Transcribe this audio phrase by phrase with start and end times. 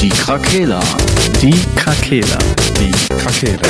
[0.00, 0.78] Die Krakela.
[1.42, 2.38] Die Krakela.
[2.78, 3.62] Die Krakela.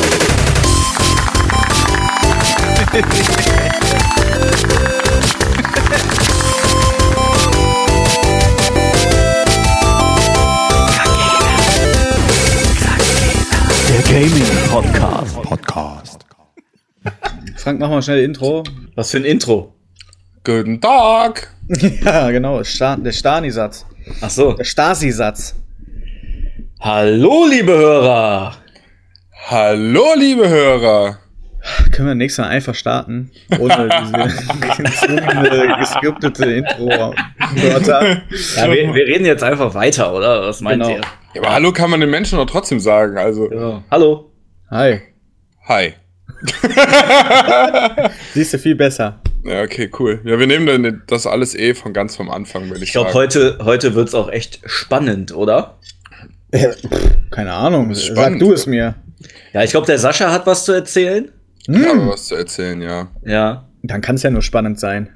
[13.88, 15.42] Der Gaming Podcast.
[15.42, 16.26] Podcast.
[17.56, 18.64] Frank, mach mal schnell Intro.
[18.96, 19.74] Was für ein Intro?
[20.44, 21.54] Guten Tag.
[22.04, 22.58] ja, genau.
[22.58, 23.86] Der Stani-Satz.
[24.20, 24.52] Ach so.
[24.52, 25.54] Der Stasi-Satz.
[26.80, 28.54] Hallo, liebe Hörer.
[29.48, 31.18] Hallo, liebe Hörer.
[31.92, 33.30] Können wir nächstes Mal einfach starten?
[33.58, 38.22] Ohne diese geskriptete Intro-Wörter.
[38.56, 40.42] Ja, wir, wir reden jetzt einfach weiter, oder?
[40.42, 40.94] Was meint Genau.
[40.96, 41.00] ihr?
[41.34, 43.18] Ja, aber hallo kann man den Menschen doch trotzdem sagen.
[43.18, 43.82] Also, Ja.
[43.90, 44.30] Hallo.
[44.70, 45.00] Hi.
[45.66, 45.94] hi.
[48.34, 49.20] Siehst du viel besser.
[49.44, 50.20] Ja, okay, cool.
[50.24, 53.08] Ja, wir nehmen dann das alles eh von ganz vom Anfang, würde ich, Ich glaube,
[53.10, 53.18] sagen.
[53.18, 55.78] heute, heute wird's auch echt spannend, oder?
[57.30, 57.90] Keine Ahnung.
[57.90, 58.42] ist Sag spannend.
[58.42, 58.94] du es mir.
[59.52, 61.30] Ja, ich glaube, der Sascha hat was zu erzählen.
[61.66, 63.08] Ich habe was zu erzählen, ja.
[63.24, 63.68] Ja.
[63.82, 65.10] Dann kann es ja nur spannend sein.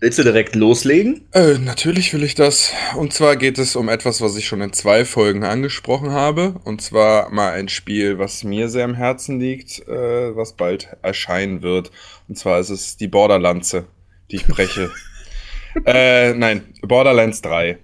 [0.00, 1.26] Willst du direkt loslegen?
[1.32, 2.72] Äh, natürlich will ich das.
[2.96, 6.54] Und zwar geht es um etwas, was ich schon in zwei Folgen angesprochen habe.
[6.64, 11.62] Und zwar mal ein Spiel, was mir sehr am Herzen liegt, äh, was bald erscheinen
[11.62, 11.90] wird.
[12.28, 13.84] Und zwar ist es die Borderlanze,
[14.30, 14.90] die ich breche.
[15.86, 17.78] äh, nein, Borderlands 3.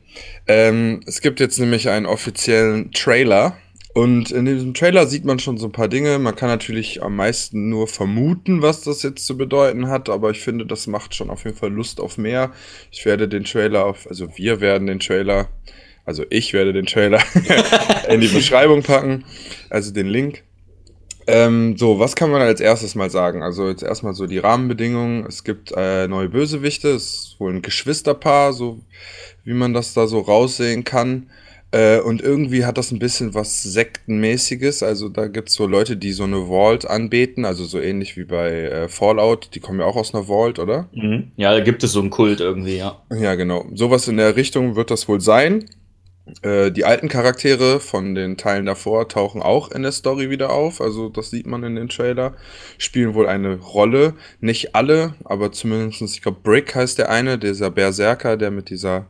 [0.46, 3.56] Ähm, es gibt jetzt nämlich einen offiziellen Trailer.
[3.92, 6.18] Und in diesem Trailer sieht man schon so ein paar Dinge.
[6.18, 10.40] Man kann natürlich am meisten nur vermuten, was das jetzt zu bedeuten hat, aber ich
[10.40, 12.52] finde, das macht schon auf jeden Fall Lust auf mehr.
[12.92, 15.48] Ich werde den Trailer auf, also wir werden den Trailer,
[16.04, 17.20] also ich werde den Trailer
[18.08, 19.24] in die Beschreibung packen,
[19.70, 20.44] also den Link.
[21.30, 23.42] Ähm, so, was kann man als erstes mal sagen?
[23.42, 25.26] Also jetzt erstmal so die Rahmenbedingungen.
[25.26, 28.80] Es gibt äh, neue Bösewichte, es ist wohl ein Geschwisterpaar, so
[29.44, 31.26] wie man das da so raussehen kann.
[31.72, 34.82] Äh, und irgendwie hat das ein bisschen was Sektenmäßiges.
[34.82, 38.50] Also da gibt's so Leute, die so eine Vault anbeten, also so ähnlich wie bei
[38.50, 39.50] äh, Fallout.
[39.54, 40.88] Die kommen ja auch aus einer Vault, oder?
[40.92, 41.30] Mhm.
[41.36, 43.00] Ja, da gibt es so einen Kult irgendwie, ja.
[43.16, 43.66] Ja, genau.
[43.74, 45.64] Sowas in der Richtung wird das wohl sein.
[46.42, 50.80] Äh, die alten Charaktere von den Teilen davor tauchen auch in der Story wieder auf.
[50.80, 52.34] Also das sieht man in den Trailer.
[52.78, 54.14] Spielen wohl eine Rolle.
[54.40, 59.06] Nicht alle, aber zumindest, ich glaube, Brick heißt der eine, dieser Berserker, der mit dieser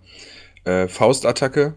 [0.64, 1.74] äh, Faustattacke.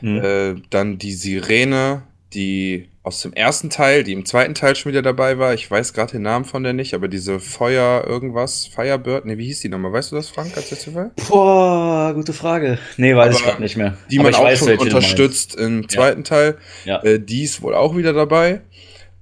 [0.00, 0.18] Mhm.
[0.18, 2.02] Äh, dann die Sirene,
[2.34, 5.54] die aus dem ersten Teil, die im zweiten Teil schon wieder dabei war.
[5.54, 9.46] Ich weiß gerade den Namen von der nicht, aber diese Feuer irgendwas, Firebird, ne, wie
[9.46, 9.92] hieß die nochmal?
[9.92, 11.12] Weißt du das, Frank, als der Zufall?
[11.28, 12.78] Boah, gute Frage.
[12.96, 13.96] Nee, weiß ich Aber gerade nicht mehr.
[14.10, 16.56] Die Aber man ich auch weiß, schon unterstützt im zweiten Teil.
[16.84, 17.00] Ja.
[17.04, 18.62] Äh, die ist wohl auch wieder dabei.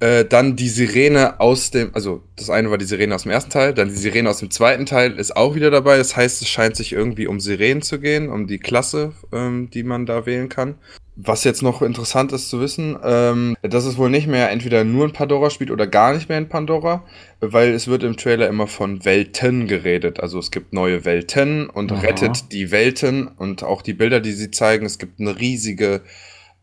[0.01, 3.51] Äh, dann die Sirene aus dem, also das eine war die Sirene aus dem ersten
[3.51, 5.99] Teil, dann die Sirene aus dem zweiten Teil ist auch wieder dabei.
[5.99, 9.83] Das heißt, es scheint sich irgendwie um Sirenen zu gehen, um die Klasse, ähm, die
[9.83, 10.77] man da wählen kann.
[11.17, 15.05] Was jetzt noch interessant ist zu wissen, ähm, dass es wohl nicht mehr entweder nur
[15.05, 17.05] in Pandora spielt oder gar nicht mehr in Pandora,
[17.41, 20.19] weil es wird im Trailer immer von Welten geredet.
[20.19, 22.01] Also es gibt neue Welten und Aha.
[22.01, 24.87] rettet die Welten und auch die Bilder, die sie zeigen.
[24.87, 26.03] Es gibt eine riesige,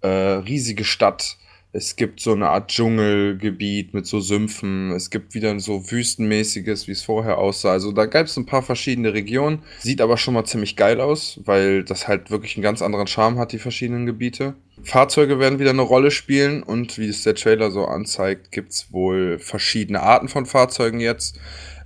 [0.01, 1.37] äh, riesige Stadt.
[1.73, 4.91] Es gibt so eine Art Dschungelgebiet mit so Sümpfen.
[4.91, 7.71] Es gibt wieder so Wüstenmäßiges, wie es vorher aussah.
[7.71, 9.59] Also da gab es ein paar verschiedene Regionen.
[9.79, 13.39] Sieht aber schon mal ziemlich geil aus, weil das halt wirklich einen ganz anderen Charme
[13.39, 14.55] hat, die verschiedenen Gebiete.
[14.83, 19.39] Fahrzeuge werden wieder eine Rolle spielen und wie es der Trailer so anzeigt, gibt's wohl
[19.39, 21.39] verschiedene Arten von Fahrzeugen jetzt.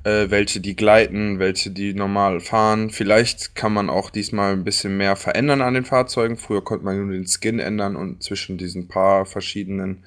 [0.06, 2.92] Äh, welche die gleiten, welche die normal fahren.
[2.92, 6.38] Vielleicht kann man auch diesmal ein bisschen mehr verändern an den Fahrzeugen.
[6.38, 10.04] Früher konnte man nur den Skin ändern und zwischen diesen paar verschiedenen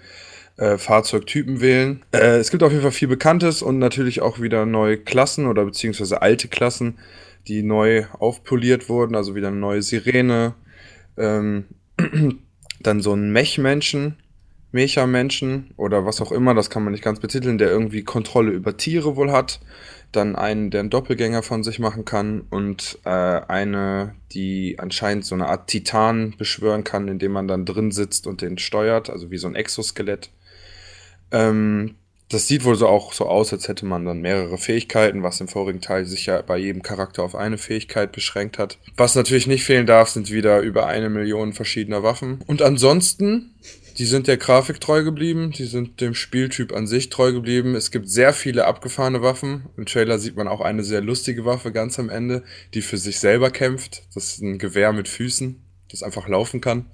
[0.56, 2.04] äh, Fahrzeugtypen wählen.
[2.12, 5.64] Äh, es gibt auf jeden Fall viel Bekanntes und natürlich auch wieder neue Klassen oder
[5.64, 6.98] beziehungsweise alte Klassen,
[7.48, 9.16] die neu aufpoliert wurden.
[9.16, 10.54] Also wieder eine neue Sirene.
[11.16, 11.64] Ähm,
[12.80, 14.14] dann so ein Mech-Menschen,
[14.72, 18.76] Mecha-Menschen oder was auch immer, das kann man nicht ganz betiteln, der irgendwie Kontrolle über
[18.76, 19.60] Tiere wohl hat.
[20.12, 25.34] Dann einen, der einen Doppelgänger von sich machen kann und äh, eine, die anscheinend so
[25.34, 29.36] eine Art Titan beschwören kann, indem man dann drin sitzt und den steuert, also wie
[29.36, 30.30] so ein Exoskelett.
[31.30, 31.96] Ähm,
[32.30, 35.48] das sieht wohl so auch so aus, als hätte man dann mehrere Fähigkeiten, was im
[35.48, 38.78] vorigen Teil sich ja bei jedem Charakter auf eine Fähigkeit beschränkt hat.
[38.96, 42.40] Was natürlich nicht fehlen darf, sind wieder über eine Million verschiedener Waffen.
[42.46, 43.54] Und ansonsten,
[43.98, 47.74] die sind der Grafik treu geblieben, die sind dem Spieltyp an sich treu geblieben.
[47.74, 49.66] Es gibt sehr viele abgefahrene Waffen.
[49.76, 53.18] Im Trailer sieht man auch eine sehr lustige Waffe ganz am Ende, die für sich
[53.18, 54.04] selber kämpft.
[54.14, 55.60] Das ist ein Gewehr mit Füßen,
[55.90, 56.86] das einfach laufen kann.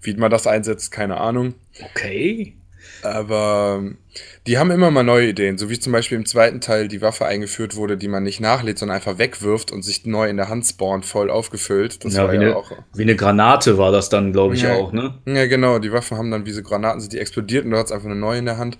[0.00, 1.54] Wie man das einsetzt, keine Ahnung.
[1.90, 2.54] Okay.
[3.02, 3.98] Aber ähm,
[4.46, 7.26] die haben immer mal neue Ideen, so wie zum Beispiel im zweiten Teil die Waffe
[7.26, 10.66] eingeführt wurde, die man nicht nachlädt, sondern einfach wegwirft und sich neu in der Hand
[10.66, 12.04] spawnt, voll aufgefüllt.
[12.04, 14.62] Das ja, war wie, ja eine, auch, wie eine Granate war das dann, glaube ich,
[14.62, 15.14] ja, auch, ne?
[15.26, 15.78] Ja, genau.
[15.78, 18.16] Die Waffen haben dann wie so Granaten, sind die explodiert und du hast einfach eine
[18.16, 18.78] neue in der Hand.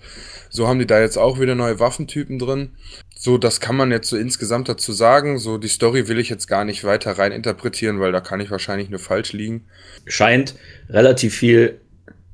[0.49, 2.69] So haben die da jetzt auch wieder neue Waffentypen drin.
[3.15, 5.39] So, das kann man jetzt so insgesamt dazu sagen.
[5.39, 8.51] So, die Story will ich jetzt gar nicht weiter rein interpretieren, weil da kann ich
[8.51, 9.65] wahrscheinlich nur falsch liegen.
[10.05, 10.55] Scheint
[10.89, 11.79] relativ viel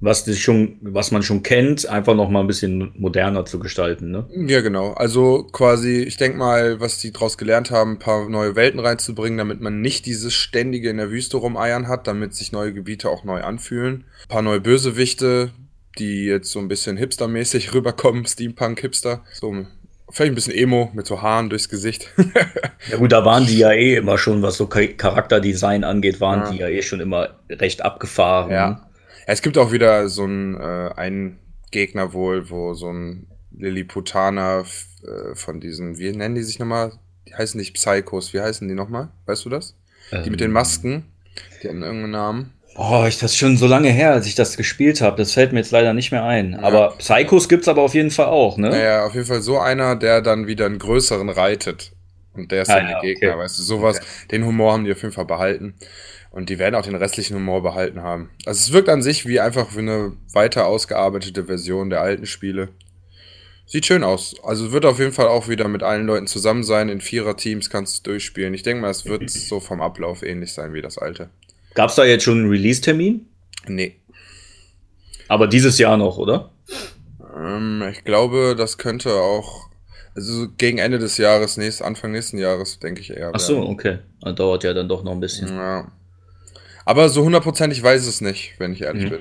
[0.01, 4.11] was, das schon, was man schon kennt, einfach noch mal ein bisschen moderner zu gestalten.
[4.11, 4.27] Ne?
[4.47, 4.93] Ja, genau.
[4.93, 9.37] Also quasi, ich denke mal, was die daraus gelernt haben, ein paar neue Welten reinzubringen,
[9.37, 13.23] damit man nicht dieses ständige in der Wüste rumeiern hat, damit sich neue Gebiete auch
[13.23, 14.05] neu anfühlen.
[14.23, 15.51] Ein paar neue Bösewichte,
[15.97, 19.23] die jetzt so ein bisschen hipstermäßig rüberkommen, Steampunk-Hipster.
[19.33, 19.65] So
[20.11, 22.09] vielleicht ein bisschen Emo mit so Haaren durchs Gesicht.
[22.89, 26.51] ja gut, da waren die ja eh immer schon, was so Charakterdesign angeht, waren ja.
[26.51, 28.51] die ja eh schon immer recht abgefahren.
[28.51, 28.88] Ja.
[29.31, 31.37] Es gibt auch wieder so einen, äh, einen
[31.69, 34.65] Gegner wohl, wo so ein Lilliputaner
[35.03, 36.93] äh, von diesen, wie nennen die sich nochmal?
[37.27, 39.09] Die heißen nicht Psychos, wie heißen die nochmal?
[39.27, 39.75] Weißt du das?
[40.11, 40.23] Ähm.
[40.23, 40.53] Die mit den ähm.
[40.53, 41.05] Masken,
[41.61, 42.53] die haben irgendeinen Namen.
[42.75, 45.17] Oh, ich, das ist schon so lange her, als ich das gespielt habe.
[45.17, 46.53] Das fällt mir jetzt leider nicht mehr ein.
[46.53, 46.63] Ja.
[46.63, 48.69] Aber Psychos gibt's aber auf jeden Fall auch, ne?
[48.69, 51.91] Naja, auf jeden Fall so einer, der dann wieder einen größeren reitet.
[52.33, 53.39] Und der ist ah, dann ja, der Gegner, okay.
[53.39, 53.97] weißt du, sowas.
[53.97, 54.07] Okay.
[54.31, 55.75] Den Humor haben die auf jeden Fall behalten.
[56.31, 58.29] Und die werden auch den restlichen Humor behalten haben.
[58.45, 62.69] Also es wirkt an sich wie einfach wie eine weiter ausgearbeitete Version der alten Spiele.
[63.65, 64.35] Sieht schön aus.
[64.43, 66.89] Also wird auf jeden Fall auch wieder mit allen Leuten zusammen sein.
[66.89, 68.53] In Vierer-Teams kannst du durchspielen.
[68.53, 71.29] Ich denke mal, es wird so vom Ablauf ähnlich sein wie das alte.
[71.75, 73.27] Gab es da jetzt schon einen Release-Termin?
[73.67, 73.95] Nee.
[75.27, 76.51] Aber dieses Jahr noch, oder?
[77.35, 79.69] Ähm, ich glaube, das könnte auch.
[80.15, 83.31] Also gegen Ende des Jahres, nächst, Anfang nächsten Jahres, denke ich eher.
[83.33, 83.99] Ach so, okay.
[84.21, 85.47] Das dauert ja dann doch noch ein bisschen.
[85.47, 85.91] Ja.
[86.89, 89.09] Aber so hundertprozentig weiß es nicht, wenn ich ehrlich mhm.
[89.09, 89.19] bin.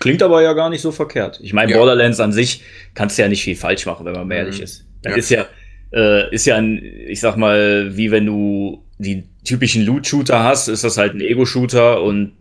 [0.00, 1.38] Klingt aber ja gar nicht so verkehrt.
[1.40, 1.76] Ich meine, ja.
[1.76, 2.64] Borderlands an sich
[2.94, 4.64] kannst du ja nicht viel falsch machen, wenn man ehrlich mhm.
[4.64, 4.84] ist.
[5.02, 5.16] Das ja.
[5.16, 5.46] ist ja,
[5.92, 10.82] äh, ist ja ein, ich sag mal, wie wenn du die typischen Loot-Shooter hast, ist
[10.82, 12.32] das halt ein Ego-Shooter und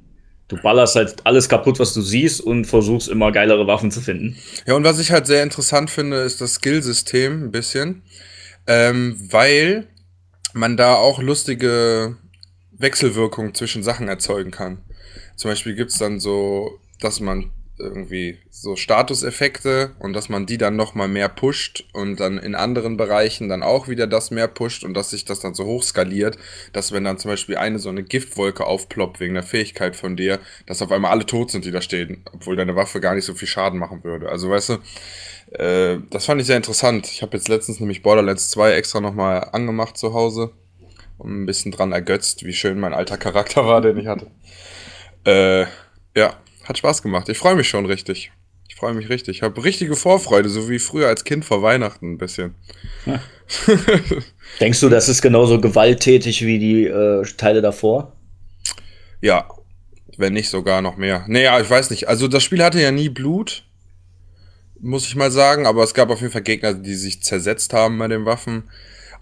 [0.47, 4.35] du ballerst halt alles kaputt, was du siehst und versuchst immer geilere Waffen zu finden.
[4.65, 8.01] Ja, und was ich halt sehr interessant finde, ist das Skillsystem ein bisschen,
[8.65, 9.85] ähm, weil
[10.53, 12.17] man da auch lustige
[12.77, 14.79] Wechselwirkung zwischen Sachen erzeugen kann.
[15.35, 20.75] Zum Beispiel gibt's dann so, dass man irgendwie so Statuseffekte und dass man die dann
[20.75, 24.93] nochmal mehr pusht und dann in anderen Bereichen dann auch wieder das mehr pusht und
[24.93, 26.37] dass sich das dann so hoch skaliert,
[26.71, 30.39] dass wenn dann zum Beispiel eine so eine Giftwolke aufploppt wegen der Fähigkeit von dir,
[30.65, 33.33] dass auf einmal alle tot sind, die da stehen, obwohl deine Waffe gar nicht so
[33.33, 34.29] viel Schaden machen würde.
[34.29, 34.73] Also weißt du,
[35.61, 37.07] äh, das fand ich sehr interessant.
[37.07, 40.51] Ich habe jetzt letztens nämlich Borderlands 2 extra nochmal angemacht zu Hause
[41.17, 44.27] und ein bisschen dran ergötzt, wie schön mein alter Charakter war, den ich hatte.
[45.25, 45.65] Äh,
[46.17, 47.29] ja, hat Spaß gemacht.
[47.29, 48.31] Ich freue mich schon richtig.
[48.67, 49.37] Ich freue mich richtig.
[49.37, 52.55] Ich habe richtige Vorfreude, so wie früher als Kind vor Weihnachten ein bisschen.
[53.05, 53.21] Ja.
[54.59, 58.13] Denkst du, das ist genauso gewalttätig wie die äh, Teile davor?
[59.21, 59.47] Ja,
[60.17, 61.25] wenn nicht sogar noch mehr.
[61.27, 62.07] Naja, ich weiß nicht.
[62.07, 63.63] Also das Spiel hatte ja nie Blut,
[64.79, 67.97] muss ich mal sagen, aber es gab auf jeden Fall Gegner, die sich zersetzt haben
[67.97, 68.69] bei den Waffen.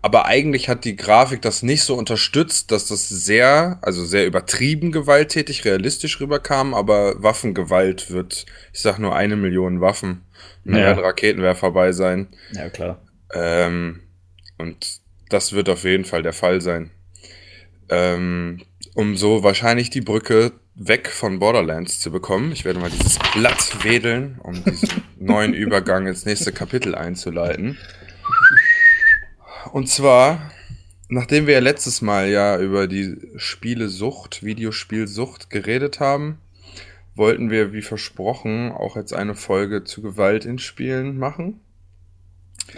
[0.03, 4.91] Aber eigentlich hat die Grafik das nicht so unterstützt, dass das sehr, also sehr übertrieben
[4.91, 10.25] gewalttätig, realistisch rüberkam, aber Waffengewalt wird, ich sag nur eine Million Waffen,
[10.65, 10.91] ja.
[10.91, 12.27] Raketenwerfer bei sein.
[12.51, 13.01] Ja, klar.
[13.33, 14.01] Ähm,
[14.57, 16.91] und das wird auf jeden Fall der Fall sein.
[17.87, 18.61] Ähm,
[18.95, 22.51] um so wahrscheinlich die Brücke weg von Borderlands zu bekommen.
[22.51, 27.77] Ich werde mal dieses Blatt wedeln, um diesen neuen Übergang ins nächste Kapitel einzuleiten.
[29.71, 30.51] Und zwar,
[31.09, 36.39] nachdem wir ja letztes Mal ja über die Spielesucht, Videospielsucht geredet haben,
[37.15, 41.59] wollten wir, wie versprochen, auch jetzt eine Folge zu Gewalt in Spielen machen.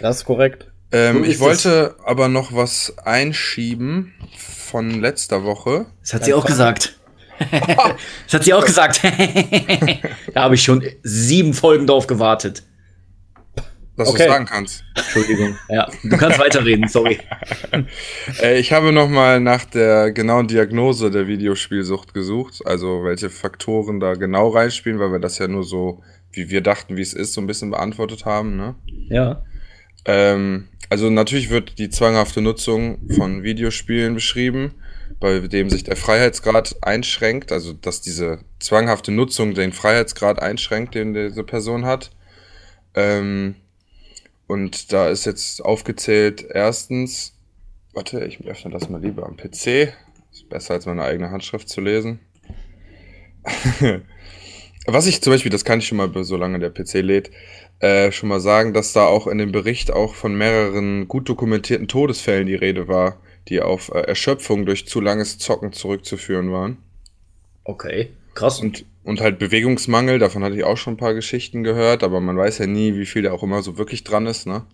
[0.00, 0.70] Das ist korrekt.
[0.92, 2.04] Ähm, ich wollte es.
[2.04, 5.86] aber noch was einschieben von letzter Woche.
[6.02, 6.98] Das hat sie auch gesagt.
[7.50, 9.02] das hat sie auch gesagt.
[10.34, 12.62] da habe ich schon sieben Folgen drauf gewartet
[13.96, 14.24] dass okay.
[14.24, 14.84] du sagen kannst.
[14.94, 15.56] Entschuldigung.
[15.68, 17.18] Ja, du kannst weiterreden, sorry.
[18.42, 24.14] Äh, ich habe nochmal nach der genauen Diagnose der Videospielsucht gesucht, also welche Faktoren da
[24.14, 27.40] genau reinspielen, weil wir das ja nur so, wie wir dachten, wie es ist, so
[27.40, 28.56] ein bisschen beantwortet haben.
[28.56, 28.74] Ne?
[29.08, 29.42] Ja.
[30.04, 34.74] Ähm, also natürlich wird die zwanghafte Nutzung von Videospielen beschrieben,
[35.20, 41.14] bei dem sich der Freiheitsgrad einschränkt, also dass diese zwanghafte Nutzung den Freiheitsgrad einschränkt, den
[41.14, 42.10] diese Person hat.
[42.94, 43.56] Ähm,
[44.46, 47.34] und da ist jetzt aufgezählt, erstens,
[47.92, 49.92] warte, ich öffne das mal lieber am PC.
[50.32, 52.20] Ist besser als meine eigene Handschrift zu lesen.
[54.86, 57.30] Was ich zum Beispiel, das kann ich schon mal, solange der PC lädt,
[57.80, 61.88] äh, schon mal sagen, dass da auch in dem Bericht auch von mehreren gut dokumentierten
[61.88, 66.78] Todesfällen die Rede war, die auf äh, Erschöpfung durch zu langes Zocken zurückzuführen waren.
[67.64, 68.60] Okay, krass.
[68.60, 72.36] Und, und halt Bewegungsmangel, davon hatte ich auch schon ein paar Geschichten gehört, aber man
[72.36, 74.64] weiß ja nie, wie viel da auch immer so wirklich dran ist, ne?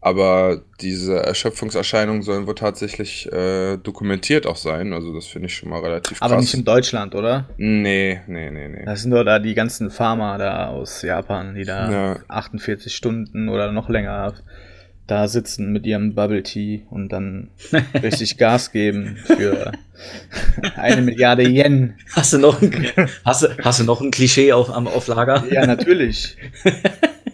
[0.00, 4.92] Aber diese Erschöpfungserscheinungen sollen wohl tatsächlich äh, dokumentiert auch sein.
[4.92, 7.48] Also das finde ich schon mal relativ Aber nicht in Deutschland, oder?
[7.56, 8.84] Nee, nee, nee, nee.
[8.84, 12.16] Das sind doch da die ganzen Farmer da aus Japan, die da Ja.
[12.28, 14.34] 48 Stunden oder noch länger
[15.06, 17.50] da sitzen mit ihrem Bubble Tea und dann
[18.02, 19.72] richtig Gas geben für
[20.76, 21.94] eine Milliarde Yen.
[22.12, 22.86] Hast du noch ein,
[23.24, 25.44] hast du, hast du noch ein Klischee auf, am- auf Lager?
[25.50, 26.36] Ja, natürlich.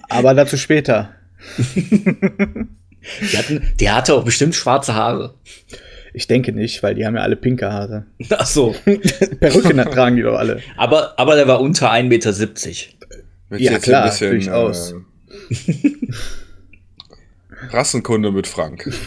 [0.09, 1.11] Aber dazu später.
[3.33, 5.35] Die, hatten, die hatte auch bestimmt schwarze Haare.
[6.13, 8.05] Ich denke nicht, weil die haben ja alle pinke Haare.
[8.31, 8.75] Ach so.
[9.41, 10.61] Perücken tragen die doch alle.
[10.77, 12.33] Aber, aber der war unter 1,70 Meter.
[13.49, 14.93] Willst Ja, klar, durchaus.
[15.49, 15.55] Äh,
[17.69, 18.91] Rassenkunde mit Frank.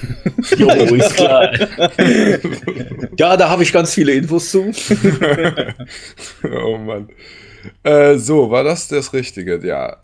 [0.57, 1.53] Jo, ist klar.
[3.17, 4.71] ja, da habe ich ganz viele Infos zu.
[6.43, 7.09] oh Mann.
[7.83, 9.65] Äh, so, war das das Richtige?
[9.65, 10.03] Ja.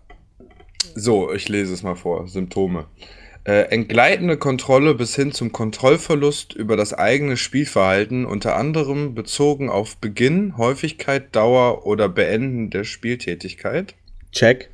[0.96, 2.27] So, ich lese es mal vor.
[2.27, 2.86] Symptome.
[3.44, 9.98] Äh, entgleitende Kontrolle bis hin zum Kontrollverlust über das eigene Spielverhalten, unter anderem bezogen auf
[9.98, 13.96] Beginn, Häufigkeit, Dauer oder Beenden der Spieltätigkeit.
[14.32, 14.70] Check.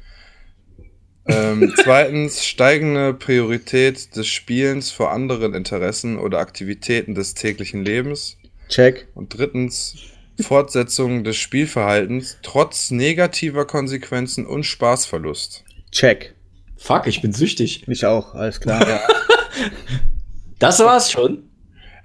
[1.27, 8.37] Ähm, zweitens, steigende Priorität des Spielens vor anderen Interessen oder Aktivitäten des täglichen Lebens.
[8.69, 9.07] Check.
[9.15, 9.95] Und drittens,
[10.41, 15.63] Fortsetzung des Spielverhaltens trotz negativer Konsequenzen und Spaßverlust.
[15.91, 16.35] Check.
[16.77, 17.87] Fuck, ich bin süchtig.
[17.87, 19.01] Ich auch, alles klar.
[20.59, 21.49] Das war's schon.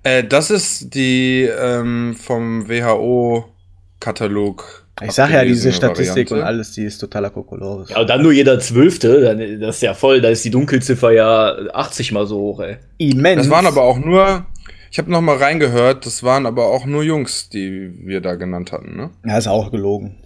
[0.02, 4.79] Äh, das ist die ähm, vom WHO-Katalog.
[5.02, 6.46] Ich sag ja, diese Statistik und Variante.
[6.46, 7.88] alles, die ist totaler Kokolores.
[7.88, 11.10] Ja, und dann nur jeder Zwölfte, dann, das ist ja voll, da ist die Dunkelziffer
[11.12, 12.76] ja 80 mal so hoch, ey.
[12.98, 13.42] Immens.
[13.42, 14.46] Das waren aber auch nur,
[14.90, 18.72] ich habe noch mal reingehört, das waren aber auch nur Jungs, die wir da genannt
[18.72, 19.10] hatten, ne?
[19.24, 20.16] Ja, ist auch gelogen.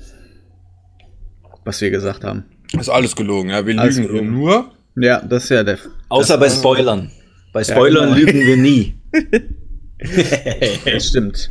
[1.64, 2.44] Was wir gesagt haben.
[2.78, 3.64] Ist alles gelogen, ja.
[3.64, 4.32] Wir Alles lügen gelogen.
[4.32, 4.72] nur.
[4.96, 5.78] Ja, das ist ja der.
[6.08, 7.10] Außer bei Spoilern.
[7.52, 8.16] Bei Spoilern genau.
[8.16, 8.98] lügen wir nie.
[10.84, 11.48] Das stimmt.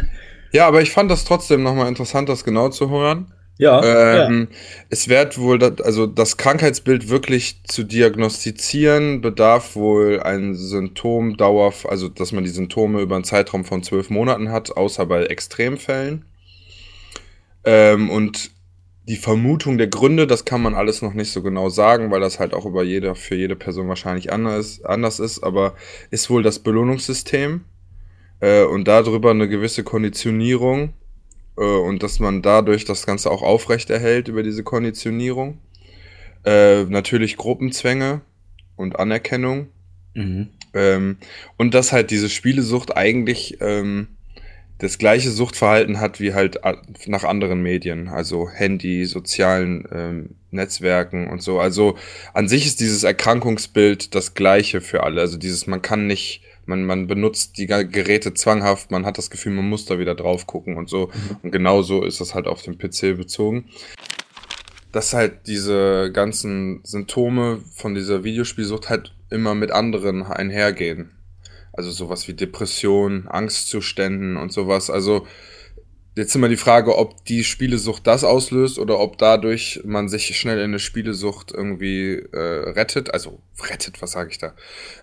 [0.54, 3.34] Ja, aber ich fand das trotzdem noch mal interessant, das genau zu hören.
[3.84, 4.28] ja.
[4.28, 4.48] Ähm,
[4.90, 12.08] Es wird wohl, dat- also das Krankheitsbild wirklich zu diagnostizieren, bedarf wohl ein Symptomdauer, also
[12.10, 16.26] dass man die Symptome über einen Zeitraum von zwölf Monaten hat, außer bei Extremfällen.
[17.64, 18.52] Ähm, und
[19.08, 22.40] die Vermutung der Gründe, das kann man alles noch nicht so genau sagen, weil das
[22.40, 25.76] halt auch über jede, für jede Person wahrscheinlich anders, anders ist, aber
[26.10, 27.62] ist wohl das Belohnungssystem
[28.44, 30.94] äh, und darüber eine gewisse Konditionierung
[31.58, 35.60] äh, und dass man dadurch das Ganze auch aufrechterhält über diese Konditionierung.
[36.46, 38.20] Äh, natürlich Gruppenzwänge
[38.76, 39.70] und Anerkennung.
[40.14, 40.50] Mhm.
[40.74, 41.18] Ähm,
[41.58, 44.10] und dass halt diese Spielesucht eigentlich ähm,
[44.78, 46.60] das gleiche Suchtverhalten hat wie halt
[47.06, 51.60] nach anderen Medien, also Handy, sozialen ähm, Netzwerken und so.
[51.60, 51.96] Also
[52.34, 55.22] an sich ist dieses Erkrankungsbild das gleiche für alle.
[55.22, 59.54] Also dieses, man kann nicht, man, man benutzt die Geräte zwanghaft, man hat das Gefühl,
[59.54, 61.10] man muss da wieder drauf gucken und so.
[61.42, 63.70] Und genau so ist das halt auf den PC bezogen.
[64.92, 71.12] Dass halt diese ganzen Symptome von dieser Videospielsucht halt immer mit anderen einhergehen.
[71.74, 74.92] Also sowas wie Depression, Angstzuständen und sowas.
[74.92, 75.26] Also
[76.16, 80.60] jetzt immer die Frage, ob die Spielesucht das auslöst oder ob dadurch man sich schnell
[80.60, 83.14] in eine Spielesucht irgendwie äh, rettet.
[83.14, 84.54] Also rettet, was sage ich da?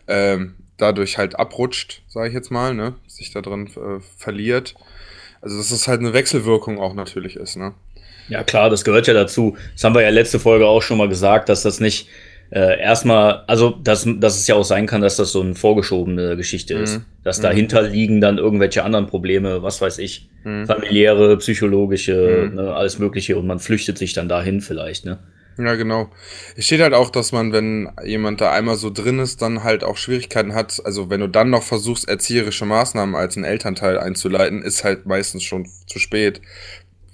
[0.06, 2.94] Ähm, dadurch halt abrutscht, sage ich jetzt mal, ne?
[3.06, 4.74] Sich da drin äh, verliert.
[5.42, 7.72] Also dass es halt eine Wechselwirkung auch natürlich ist, ne?
[8.28, 9.56] Ja, klar, das gehört ja dazu.
[9.74, 12.08] Das haben wir ja letzte Folge auch schon mal gesagt, dass das nicht
[12.52, 16.36] äh, erstmal, also dass, dass es ja auch sein kann, dass das so eine vorgeschobene
[16.36, 16.98] Geschichte ist.
[16.98, 17.04] Mhm.
[17.22, 17.42] Dass Mhm.
[17.42, 20.66] dahinter liegen dann irgendwelche anderen Probleme, was weiß ich, Mhm.
[20.66, 22.56] familiäre, psychologische, Mhm.
[22.56, 25.18] ne, alles Mögliche und man flüchtet sich dann dahin vielleicht, ne?
[25.58, 26.10] Ja, genau.
[26.56, 29.84] Es steht halt auch, dass man, wenn jemand da einmal so drin ist, dann halt
[29.84, 30.80] auch Schwierigkeiten hat.
[30.84, 35.42] Also wenn du dann noch versuchst, erzieherische Maßnahmen als ein Elternteil einzuleiten, ist halt meistens
[35.42, 36.40] schon zu spät,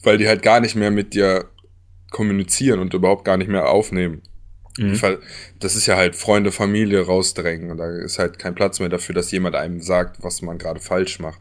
[0.03, 1.47] weil die halt gar nicht mehr mit dir
[2.11, 4.23] kommunizieren und überhaupt gar nicht mehr aufnehmen.
[4.79, 5.19] Mhm.
[5.59, 9.15] Das ist ja halt Freunde, Familie rausdrängen und da ist halt kein Platz mehr dafür,
[9.15, 11.41] dass jemand einem sagt, was man gerade falsch macht.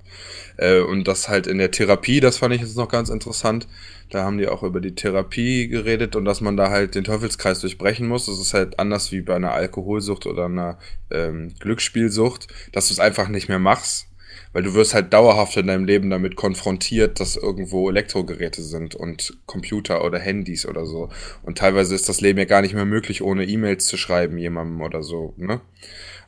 [0.58, 3.68] Äh, Und das halt in der Therapie, das fand ich jetzt noch ganz interessant.
[4.10, 7.60] Da haben die auch über die Therapie geredet und dass man da halt den Teufelskreis
[7.62, 8.28] durchbrechen muss.
[8.28, 10.78] Das ist halt anders wie bei einer Alkoholsucht oder einer
[11.12, 14.08] ähm, Glücksspielsucht, dass du es einfach nicht mehr machst.
[14.54, 19.38] Weil du wirst halt dauerhaft in deinem Leben damit konfrontiert, dass irgendwo Elektrogeräte sind und
[19.46, 21.10] Computer oder Handys oder so.
[21.44, 24.80] Und teilweise ist das Leben ja gar nicht mehr möglich, ohne E-Mails zu schreiben jemandem
[24.82, 25.60] oder so, ne?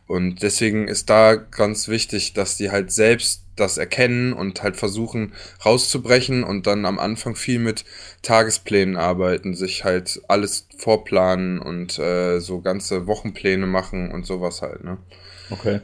[0.07, 5.33] Und deswegen ist da ganz wichtig, dass die halt selbst das erkennen und halt versuchen
[5.65, 7.83] rauszubrechen und dann am Anfang viel mit
[8.21, 14.83] Tagesplänen arbeiten, sich halt alles vorplanen und äh, so ganze Wochenpläne machen und sowas halt,
[14.83, 14.97] ne?
[15.49, 15.81] Okay.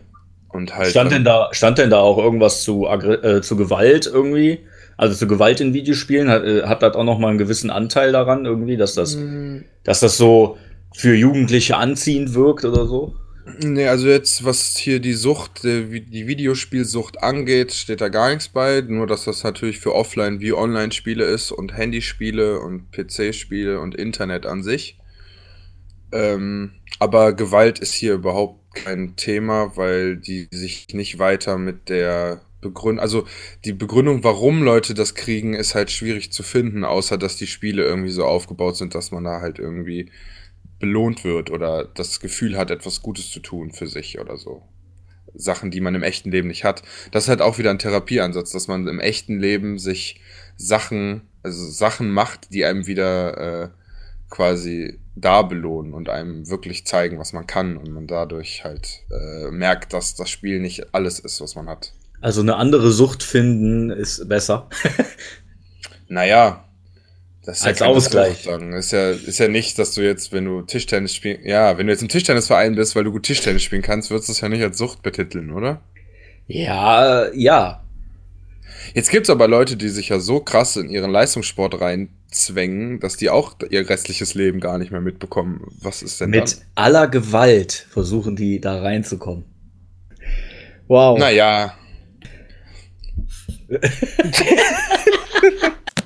[0.50, 0.92] Und halt.
[0.92, 4.60] Stand denn da, stand denn da auch irgendwas zu, äh, zu Gewalt irgendwie?
[4.96, 6.30] Also zu Gewalt in Videospielen?
[6.30, 9.66] Hat, äh, hat das auch noch mal einen gewissen Anteil daran irgendwie, dass das, mhm.
[9.84, 10.58] dass das so
[10.96, 13.16] für Jugendliche anziehend wirkt oder so?
[13.46, 18.82] Nee, also jetzt, was hier die Sucht, die Videospielsucht angeht, steht da gar nichts bei.
[18.82, 24.46] Nur, dass das natürlich für Offline- wie Online-Spiele ist und Handyspiele und PC-Spiele und Internet
[24.46, 24.98] an sich.
[26.14, 32.42] Ähm, aber Gewalt ist hier überhaupt kein Thema, weil die sich nicht weiter mit der
[32.62, 33.28] Begründung, also
[33.66, 37.84] die Begründung, warum Leute das kriegen, ist halt schwierig zu finden, außer dass die Spiele
[37.84, 40.10] irgendwie so aufgebaut sind, dass man da halt irgendwie
[40.84, 44.64] belohnt wird oder das Gefühl hat, etwas Gutes zu tun für sich oder so.
[45.34, 46.84] Sachen, die man im echten Leben nicht hat.
[47.12, 50.20] Das ist halt auch wieder ein Therapieansatz, dass man im echten Leben sich
[50.58, 53.70] Sachen, also Sachen macht, die einem wieder äh,
[54.30, 59.52] quasi da belohnen und einem wirklich zeigen, was man kann und man dadurch halt äh,
[59.52, 61.94] merkt, dass das Spiel nicht alles ist, was man hat.
[62.20, 64.68] Also eine andere Sucht finden ist besser.
[66.10, 66.66] naja,
[67.46, 68.48] das ist Als ja Ausgleich.
[68.48, 71.94] Ist ja, ist ja nicht, dass du jetzt, wenn du Tischtennis spielst, ja, wenn du
[71.94, 74.64] jetzt im Tischtennisverein bist, weil du gut Tischtennis spielen kannst, würdest du es ja nicht
[74.64, 75.82] als Sucht betiteln, oder?
[76.48, 77.84] Ja, ja.
[78.94, 83.30] Jetzt gibt's aber Leute, die sich ja so krass in ihren Leistungssport reinzwängen, dass die
[83.30, 85.68] auch ihr restliches Leben gar nicht mehr mitbekommen.
[85.82, 86.62] Was ist denn Mit dann?
[86.76, 89.46] aller Gewalt versuchen die da reinzukommen.
[90.88, 91.18] Wow.
[91.20, 91.74] Naja.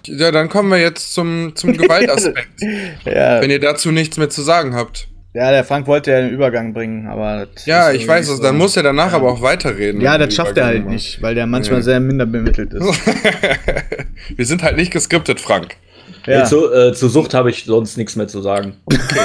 [0.07, 2.61] Ja, dann kommen wir jetzt zum, zum Gewaltaspekt.
[3.05, 3.41] ja.
[3.41, 5.07] Wenn ihr dazu nichts mehr zu sagen habt.
[5.33, 7.47] Ja, der Frank wollte ja einen Übergang bringen, aber.
[7.65, 8.43] Ja, ich weiß es, so.
[8.43, 9.17] dann muss er danach ja.
[9.17, 10.01] aber auch weiterreden.
[10.01, 10.93] Ja, das schafft er halt macht.
[10.93, 11.83] nicht, weil der manchmal ja.
[11.83, 12.83] sehr minder bemittelt ist.
[14.35, 15.75] wir sind halt nicht geskriptet, Frank.
[16.25, 16.43] Ja.
[16.43, 18.77] Zu, äh, zu Sucht habe ich sonst nichts mehr zu sagen.
[18.85, 19.19] Okay.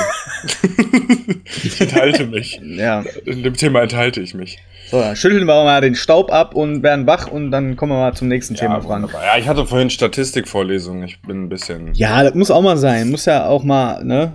[1.65, 2.61] ich enthalte mich.
[2.63, 3.05] Ja.
[3.25, 4.59] In dem Thema enthalte ich mich.
[4.93, 7.99] So, dann schütteln wir mal den Staub ab und werden wach und dann kommen wir
[7.99, 9.11] mal zum nächsten Thema, ja, Frank.
[9.11, 11.03] Ja, ich hatte vorhin Statistikvorlesung.
[11.03, 11.95] Ich bin ein bisschen.
[11.95, 13.11] Ja, das muss auch mal sein.
[13.11, 14.35] Muss ja auch mal, ne?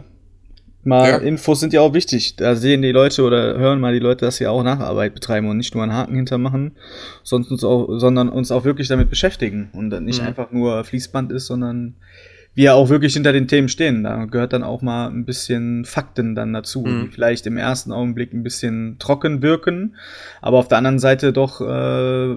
[0.84, 1.18] Mal ja.
[1.18, 2.38] Infos sind ja auch wichtig.
[2.38, 5.58] Da sehen die Leute oder hören mal die Leute, dass sie auch Nacharbeit betreiben und
[5.58, 6.72] nicht nur einen Haken hintermachen,
[7.22, 10.28] sonst uns auch, sondern uns auch wirklich damit beschäftigen und nicht mhm.
[10.30, 11.98] einfach nur Fließband ist, sondern
[12.58, 14.04] wir auch wirklich hinter den Themen stehen.
[14.04, 17.04] Da gehört dann auch mal ein bisschen Fakten dann dazu, mhm.
[17.04, 19.96] die vielleicht im ersten Augenblick ein bisschen trocken wirken,
[20.42, 22.36] aber auf der anderen Seite doch äh,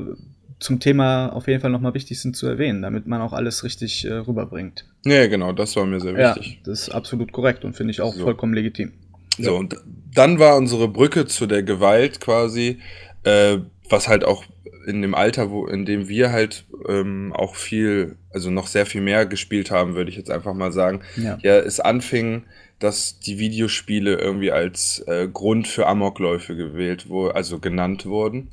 [0.59, 4.05] zum Thema auf jeden Fall nochmal wichtig sind zu erwähnen, damit man auch alles richtig
[4.05, 4.85] äh, rüberbringt.
[5.07, 6.53] Ja, genau, das war mir sehr wichtig.
[6.53, 8.23] Ja, das ist absolut korrekt und finde ich auch so.
[8.23, 8.93] vollkommen legitim.
[9.39, 9.75] So, und
[10.15, 12.79] dann war unsere Brücke zu der Gewalt quasi,
[13.25, 13.57] äh,
[13.89, 14.45] was halt auch
[14.87, 19.01] in dem Alter, wo, in dem wir halt ähm, auch viel, also noch sehr viel
[19.01, 22.45] mehr gespielt haben, würde ich jetzt einfach mal sagen, ja, ja es anfing,
[22.79, 28.51] dass die Videospiele irgendwie als äh, Grund für Amokläufe gewählt wurden, also genannt wurden.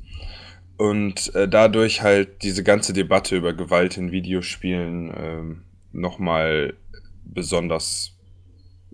[0.76, 5.62] Und äh, dadurch halt diese ganze Debatte über Gewalt in Videospielen ähm,
[5.92, 6.74] nochmal
[7.24, 8.16] besonders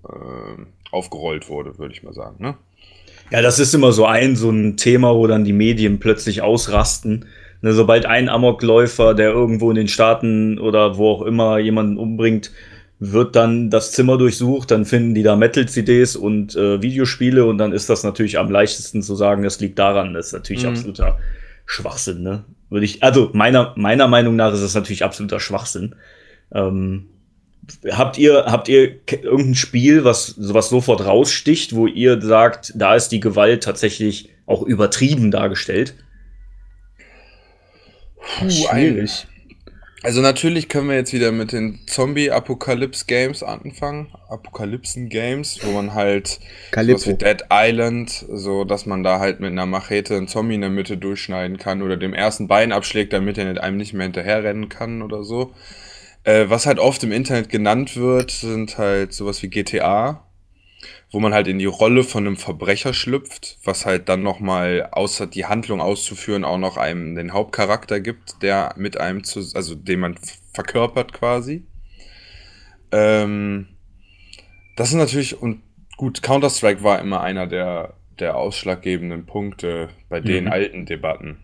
[0.05, 2.37] äh, aufgerollt wurde, würde ich mal sagen.
[2.39, 2.57] Ne?
[3.31, 7.27] Ja, das ist immer so ein, so ein Thema, wo dann die Medien plötzlich ausrasten.
[7.63, 12.53] Ne, sobald ein Amokläufer, der irgendwo in den Staaten oder wo auch immer jemanden umbringt,
[13.01, 17.73] wird dann das Zimmer durchsucht, dann finden die da Metal-CDs und äh, Videospiele und dann
[17.73, 20.15] ist das natürlich am leichtesten zu sagen, das liegt daran.
[20.15, 20.71] Das ist natürlich mhm.
[20.71, 21.19] absoluter
[21.67, 22.45] Schwachsinn, ne?
[22.71, 25.95] Würde ich, also meiner, meiner Meinung nach ist das natürlich absoluter Schwachsinn.
[26.53, 27.07] Ähm,
[27.91, 33.09] habt ihr, habt ihr irgendein Spiel, was sowas sofort raussticht, wo ihr sagt, da ist
[33.09, 35.95] die Gewalt tatsächlich auch übertrieben dargestellt?
[38.17, 39.27] Puh, schwierig.
[40.05, 44.09] Also natürlich können wir jetzt wieder mit den Zombie-Apokalypse-Games anfangen.
[44.29, 46.41] Apokalypsen-Games, wo man halt
[46.75, 50.61] sowas wie Dead Island, so dass man da halt mit einer Machete einen Zombie in
[50.61, 54.69] der Mitte durchschneiden kann oder dem ersten Bein abschlägt, damit er einem nicht mehr hinterherrennen
[54.69, 55.55] kann oder so.
[56.25, 60.27] Äh, was halt oft im Internet genannt wird, sind halt sowas wie GTA,
[61.11, 65.27] wo man halt in die Rolle von einem Verbrecher schlüpft, was halt dann nochmal, außer
[65.27, 70.01] die Handlung auszuführen, auch noch einem den Hauptcharakter gibt, der mit einem zu, also den
[70.01, 70.19] man
[70.55, 71.67] verkörpert quasi.
[72.91, 73.69] Ähm,
[74.77, 75.63] das ist natürlich, und
[75.99, 80.53] gut, Counter-Strike war immer einer der, der ausschlaggebenden Punkte bei den mhm.
[80.53, 81.44] alten Debatten.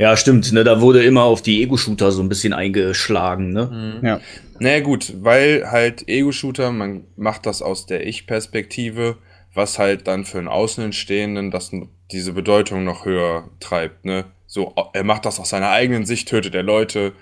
[0.00, 3.66] Ja, stimmt, ne, da wurde immer auf die Ego-Shooter so ein bisschen eingeschlagen, ne?
[4.00, 4.06] Mhm.
[4.06, 4.20] Ja.
[4.58, 9.18] Naja, gut, weil halt Ego-Shooter, man macht das aus der Ich-Perspektive,
[9.52, 11.70] was halt dann für einen Außenstehenden das
[12.12, 14.24] diese Bedeutung noch höher treibt, ne?
[14.46, 17.12] So, er macht das aus seiner eigenen Sicht, tötet er Leute.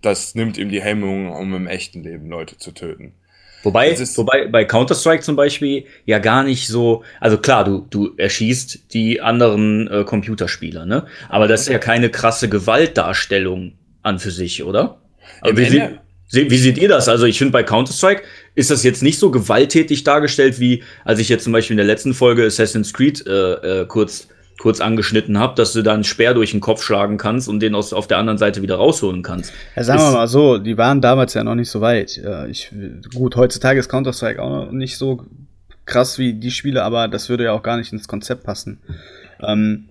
[0.00, 3.12] Das nimmt ihm die Hemmung, um im echten Leben Leute zu töten.
[3.64, 8.92] Wobei, wobei bei Counter-Strike zum Beispiel ja gar nicht so, also klar, du, du erschießt
[8.92, 11.06] die anderen äh, Computerspieler, ne?
[11.28, 13.72] Aber das ist ja keine krasse Gewaltdarstellung
[14.02, 14.98] an für sich, oder?
[15.42, 15.64] Äh, wie,
[16.28, 17.08] sie, wie seht ihr das?
[17.08, 18.22] Also ich finde bei Counter-Strike
[18.54, 21.86] ist das jetzt nicht so gewalttätig dargestellt, wie als ich jetzt zum Beispiel in der
[21.86, 26.34] letzten Folge Assassin's Creed äh, äh, kurz kurz angeschnitten habe, dass du da einen Speer
[26.34, 29.52] durch den Kopf schlagen kannst und den aus, auf der anderen Seite wieder rausholen kannst.
[29.76, 32.20] Ja, sagen wir mal so, die waren damals ja noch nicht so weit.
[32.48, 32.72] Ich,
[33.14, 35.24] gut, heutzutage ist Counter-Strike auch noch nicht so
[35.86, 38.78] krass wie die Spiele, aber das würde ja auch gar nicht ins Konzept passen.
[39.42, 39.88] Ähm,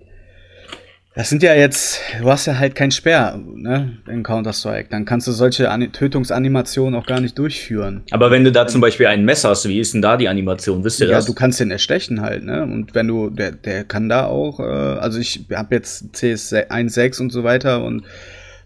[1.15, 4.89] das sind ja jetzt, du hast ja halt kein Speer ne, in Counter-Strike.
[4.89, 8.03] Dann kannst du solche An Tötungsanimationen auch gar nicht durchführen.
[8.09, 10.83] Aber wenn du da zum Beispiel ein Messer hast, wie ist denn da die Animation?
[10.83, 11.25] Wisst ihr ja, das?
[11.25, 12.63] Ja, du kannst den erstechen halt, ne?
[12.63, 17.21] Und wenn du, der, der kann da auch, äh, also ich habe jetzt CS 1.6
[17.21, 18.03] und so weiter und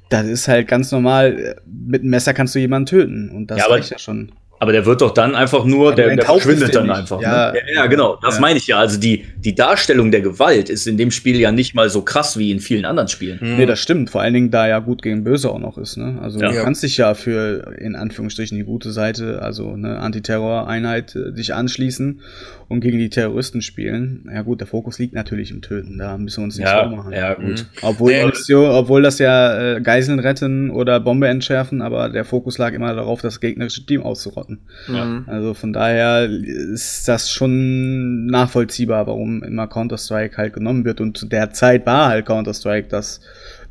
[0.09, 3.29] das ist halt ganz normal, mit einem Messer kannst du jemanden töten.
[3.29, 4.31] Und das ja, reicht ja schon.
[4.59, 6.95] Aber der wird doch dann einfach nur, der, der verschwindet dann nicht.
[6.95, 7.21] einfach.
[7.21, 7.59] Ja, ne?
[7.59, 8.41] ja, ja, genau, das ja.
[8.41, 8.79] meine ich ja.
[8.79, 12.37] Also die, die Darstellung der Gewalt ist in dem Spiel ja nicht mal so krass
[12.37, 13.37] wie in vielen anderen Spielen.
[13.39, 13.57] Mhm.
[13.57, 14.09] Nee, das stimmt.
[14.09, 15.97] Vor allen Dingen, da ja gut gegen böse auch noch ist.
[15.97, 16.17] Ne?
[16.21, 16.49] Also ja.
[16.49, 21.53] du kannst dich ja für, in Anführungsstrichen, die gute Seite, also eine Antiterror-Einheit, äh, dich
[21.53, 22.21] anschließen
[22.69, 24.29] und gegen die Terroristen spielen.
[24.33, 25.97] Ja gut, der Fokus liegt natürlich im Töten.
[25.97, 27.13] Da müssen wir uns nicht ja, vormachen.
[27.13, 27.45] Ja, gut.
[27.45, 27.55] Mhm.
[27.81, 32.73] Obwohl, nee, obwohl das ja äh, Geiseln retten oder Bombe entschärfen, aber der Fokus lag
[32.73, 34.59] immer darauf, das gegnerische Team auszurotten.
[34.91, 35.23] Ja.
[35.27, 40.99] Also von daher ist das schon nachvollziehbar, warum immer Counter-Strike halt genommen wird.
[40.99, 43.21] Und zu der Zeit war halt Counter-Strike das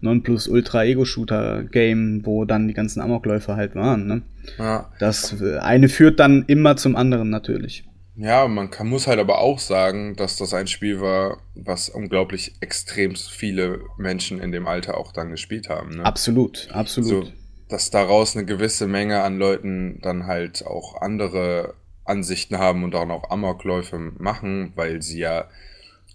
[0.01, 4.07] Nonplus-Ultra-Ego-Shooter-Game, wo dann die ganzen Amokläufer halt waren.
[4.07, 4.23] Ne?
[4.59, 4.89] Ja.
[4.99, 7.85] Das äh, eine führt dann immer zum anderen natürlich.
[8.17, 12.55] Ja, man kann, muss halt aber auch sagen, dass das ein Spiel war, was unglaublich
[12.61, 15.97] extrem viele Menschen in dem Alter auch dann gespielt haben.
[15.97, 16.05] Ne?
[16.05, 17.09] Absolut, absolut.
[17.27, 17.33] So,
[17.69, 21.75] dass daraus eine gewisse Menge an Leuten dann halt auch andere
[22.05, 25.49] Ansichten haben und auch noch Amokläufe machen, weil sie ja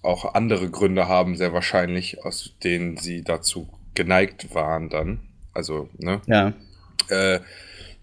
[0.02, 5.20] auch andere Gründe haben, sehr wahrscheinlich, aus denen sie dazu geneigt waren dann.
[5.54, 6.22] Also, ne?
[6.26, 6.54] Ja.
[7.10, 7.42] Äh,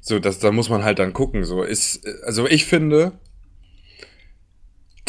[0.00, 1.44] so, das, da muss man halt dann gucken.
[1.44, 3.12] So ist, also ich finde,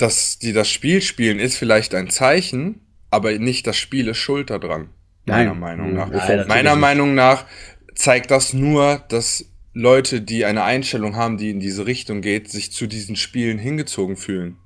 [0.01, 2.81] dass die das Spiel spielen, ist vielleicht ein Zeichen,
[3.11, 4.89] aber nicht das Spiel ist schuld daran.
[5.25, 5.53] Meiner.
[5.53, 6.09] Meinung nach.
[6.09, 7.45] Nein, meiner Meinung nach
[7.95, 12.71] zeigt das nur, dass Leute, die eine Einstellung haben, die in diese Richtung geht, sich
[12.71, 14.57] zu diesen Spielen hingezogen fühlen.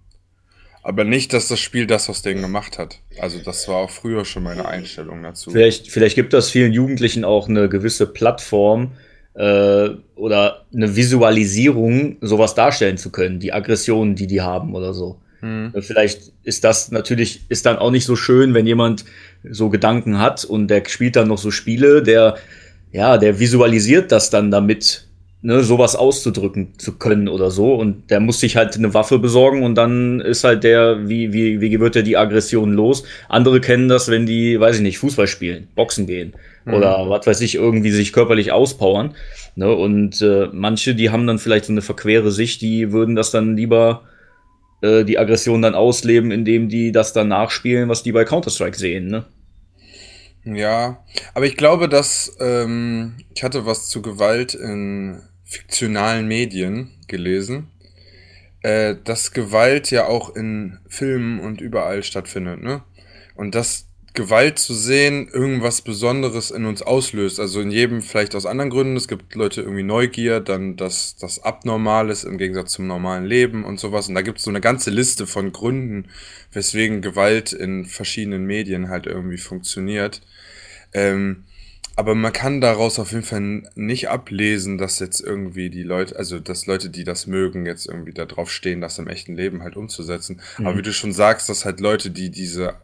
[0.81, 2.99] Aber nicht, dass das Spiel das aus denen gemacht hat.
[3.19, 5.51] Also das war auch früher schon meine Einstellung dazu.
[5.51, 8.91] Vielleicht, vielleicht gibt das vielen Jugendlichen auch eine gewisse Plattform
[9.33, 15.21] äh, oder eine Visualisierung, sowas darstellen zu können, die Aggressionen, die die haben oder so.
[15.43, 15.73] Mhm.
[15.81, 19.03] Vielleicht ist das natürlich, ist dann auch nicht so schön, wenn jemand
[19.47, 22.37] so Gedanken hat und der spielt dann noch so Spiele, der,
[22.93, 25.05] ja, der visualisiert das dann damit,
[25.41, 27.73] ne, sowas auszudrücken zu können oder so.
[27.75, 31.59] Und der muss sich halt eine Waffe besorgen und dann ist halt der, wie, wie,
[31.59, 33.03] wie wird er die Aggression los?
[33.27, 36.73] Andere kennen das, wenn die, weiß ich nicht, Fußball spielen, Boxen gehen mhm.
[36.73, 39.13] oder was weiß ich, irgendwie sich körperlich auspowern.
[39.57, 39.75] Ne?
[39.75, 43.57] Und äh, manche, die haben dann vielleicht so eine verquere Sicht, die würden das dann
[43.57, 44.03] lieber
[44.83, 49.07] äh, die Aggression dann ausleben, indem die das dann nachspielen, was die bei Counter-Strike sehen,
[49.07, 49.25] ne?
[50.43, 57.71] Ja, aber ich glaube, dass ähm, ich hatte was zu Gewalt in fiktionalen Medien gelesen,
[58.61, 62.83] äh, dass Gewalt ja auch in Filmen und überall stattfindet, ne?
[63.35, 67.39] Und dass Gewalt zu sehen irgendwas Besonderes in uns auslöst.
[67.39, 68.95] Also in jedem vielleicht aus anderen Gründen.
[68.95, 73.79] Es gibt Leute irgendwie Neugier, dann das, das Abnormales im Gegensatz zum normalen Leben und
[73.79, 74.07] sowas.
[74.07, 76.09] Und da gibt es so eine ganze Liste von Gründen,
[76.51, 80.21] weswegen Gewalt in verschiedenen Medien halt irgendwie funktioniert.
[80.93, 81.45] Ähm,
[81.95, 86.39] aber man kann daraus auf jeden Fall nicht ablesen, dass jetzt irgendwie die Leute, also
[86.39, 89.75] dass Leute, die das mögen, jetzt irgendwie da drauf stehen, das im echten Leben halt
[89.75, 90.41] umzusetzen.
[90.57, 90.67] Mhm.
[90.67, 92.75] Aber wie du schon sagst, dass halt Leute, die diese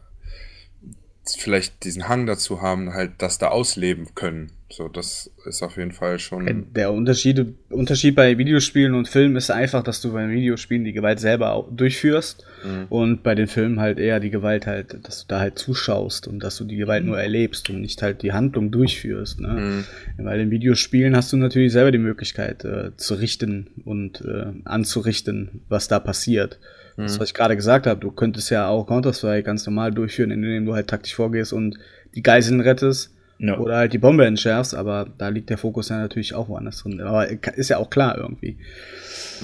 [1.26, 4.52] vielleicht diesen Hang dazu haben, halt das da ausleben können.
[4.72, 6.66] So, das ist auf jeden Fall schon.
[6.74, 11.18] Der Unterschied, Unterschied bei Videospielen und Filmen ist einfach, dass du bei Videospielen die Gewalt
[11.18, 12.86] selber durchführst mhm.
[12.88, 16.38] und bei den Filmen halt eher die Gewalt halt, dass du da halt zuschaust und
[16.40, 19.40] dass du die Gewalt nur erlebst und nicht halt die Handlung durchführst.
[19.40, 19.84] Ne?
[20.18, 20.24] Mhm.
[20.24, 25.62] Weil in Videospielen hast du natürlich selber die Möglichkeit äh, zu richten und äh, anzurichten,
[25.68, 26.60] was da passiert.
[26.96, 27.02] Mhm.
[27.02, 30.66] Das, was ich gerade gesagt habe, du könntest ja auch Counter-Strike ganz normal durchführen, indem
[30.66, 31.78] du halt taktisch vorgehst und
[32.14, 33.10] die Geiseln rettest
[33.42, 33.56] No.
[33.56, 37.00] Oder halt die Bombe entschärfst, aber da liegt der Fokus ja natürlich auch woanders drin.
[37.00, 37.26] Aber
[37.56, 38.58] ist ja auch klar irgendwie.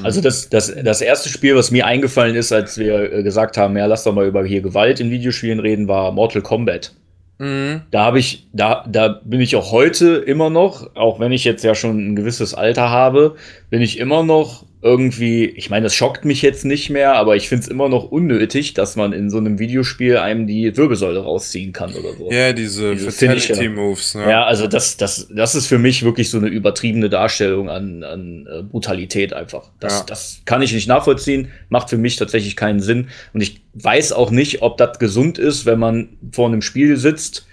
[0.02, 3.74] Also das, das, das erste Spiel, was mir eingefallen ist, als wir äh, gesagt haben,
[3.74, 6.92] ja, lass doch mal über hier Gewalt in Videospielen reden, war Mortal Kombat.
[7.38, 7.80] Mhm.
[7.90, 11.64] Da habe ich, da, da bin ich auch heute immer noch, auch wenn ich jetzt
[11.64, 13.36] ja schon ein gewisses Alter habe,
[13.70, 17.48] bin ich immer noch irgendwie, ich meine, das schockt mich jetzt nicht mehr, aber ich
[17.48, 21.72] finde es immer noch unnötig, dass man in so einem Videospiel einem die Wirbelsäule rausziehen
[21.72, 22.30] kann oder so.
[22.30, 24.14] Ja, diese, diese Fatality Moves.
[24.14, 24.30] Ne?
[24.30, 28.46] Ja, also das, das, das ist für mich wirklich so eine übertriebene Darstellung an, an
[28.46, 29.70] äh, Brutalität einfach.
[29.80, 30.04] Das, ja.
[30.06, 33.08] das kann ich nicht nachvollziehen, macht für mich tatsächlich keinen Sinn.
[33.32, 37.46] Und ich weiß auch nicht, ob das gesund ist, wenn man vor einem Spiel sitzt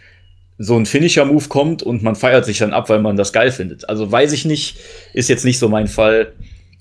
[0.59, 3.89] so ein Finisher-Move kommt und man feiert sich dann ab, weil man das geil findet.
[3.89, 4.77] Also weiß ich nicht,
[5.13, 6.33] ist jetzt nicht so mein Fall.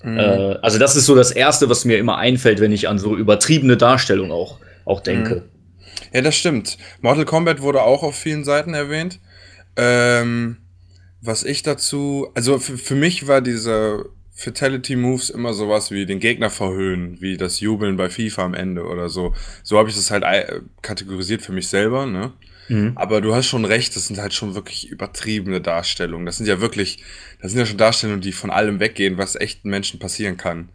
[0.03, 0.19] Mhm.
[0.19, 3.15] Äh, also das ist so das Erste, was mir immer einfällt, wenn ich an so
[3.15, 5.35] übertriebene Darstellung auch, auch denke.
[5.35, 5.41] Mhm.
[6.13, 6.77] Ja, das stimmt.
[7.01, 9.19] Mortal Kombat wurde auch auf vielen Seiten erwähnt.
[9.75, 10.57] Ähm,
[11.21, 16.49] was ich dazu, also für mich war diese Fatality Moves immer sowas wie den Gegner
[16.49, 19.33] verhöhnen, wie das Jubeln bei FIFA am Ende oder so.
[19.63, 22.33] So habe ich das halt äh, kategorisiert für mich selber, ne?
[22.69, 22.93] Mhm.
[22.95, 26.25] Aber du hast schon recht, das sind halt schon wirklich übertriebene Darstellungen.
[26.25, 27.03] Das sind ja wirklich,
[27.41, 30.69] das sind ja schon Darstellungen, die von allem weggehen, was echten Menschen passieren kann.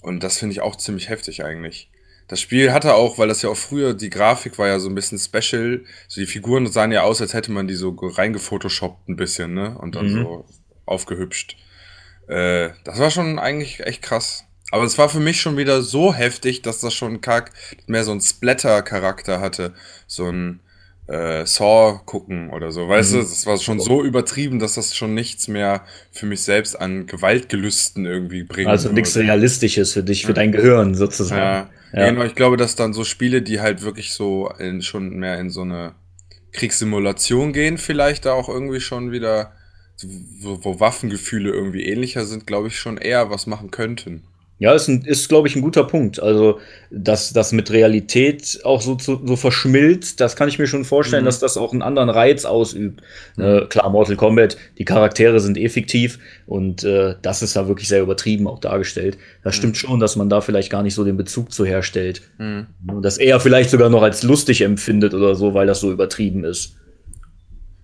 [0.00, 1.90] Und das finde ich auch ziemlich heftig eigentlich.
[2.30, 4.94] Das Spiel hatte auch, weil das ja auch früher, die Grafik war ja so ein
[4.94, 5.84] bisschen special.
[6.06, 9.76] So die Figuren sahen ja aus, als hätte man die so reingefotoshoppt ein bisschen, ne?
[9.76, 10.22] Und dann mhm.
[10.22, 10.44] so
[10.86, 11.56] aufgehübscht.
[12.28, 14.44] Äh, das war schon eigentlich echt krass.
[14.70, 17.50] Aber es war für mich schon wieder so heftig, dass das schon kack
[17.86, 19.74] mehr so ein Splatter-Charakter hatte.
[20.06, 20.60] So ein,
[21.10, 22.88] äh, Saw gucken oder so.
[22.88, 23.16] Weißt mhm.
[23.16, 27.06] du, das war schon so übertrieben, dass das schon nichts mehr für mich selbst an
[27.06, 28.68] Gewaltgelüsten irgendwie bringt.
[28.68, 31.68] Also nichts Realistisches für dich, für dein Gehirn sozusagen.
[31.92, 32.00] Ja.
[32.00, 32.10] ja.
[32.10, 35.50] Genau, ich glaube, dass dann so Spiele, die halt wirklich so in, schon mehr in
[35.50, 35.94] so eine
[36.52, 39.52] Kriegssimulation gehen, vielleicht da auch irgendwie schon wieder,
[40.40, 44.22] wo, wo Waffengefühle irgendwie ähnlicher sind, glaube ich, schon eher was machen könnten.
[44.60, 46.22] Ja, ist, ein, ist glaube ich, ein guter Punkt.
[46.22, 50.84] Also, dass das mit Realität auch so, so, so verschmilzt, das kann ich mir schon
[50.84, 51.26] vorstellen, mhm.
[51.26, 53.00] dass das auch einen anderen Reiz ausübt.
[53.36, 53.42] Mhm.
[53.42, 57.88] Äh, klar, Mortal Kombat, die Charaktere sind eh fiktiv und äh, das ist da wirklich
[57.88, 59.16] sehr übertrieben auch dargestellt.
[59.42, 59.58] Das mhm.
[59.58, 62.20] stimmt schon, dass man da vielleicht gar nicht so den Bezug zu herstellt.
[62.36, 62.66] Mhm.
[63.00, 66.76] Dass er vielleicht sogar noch als lustig empfindet oder so, weil das so übertrieben ist.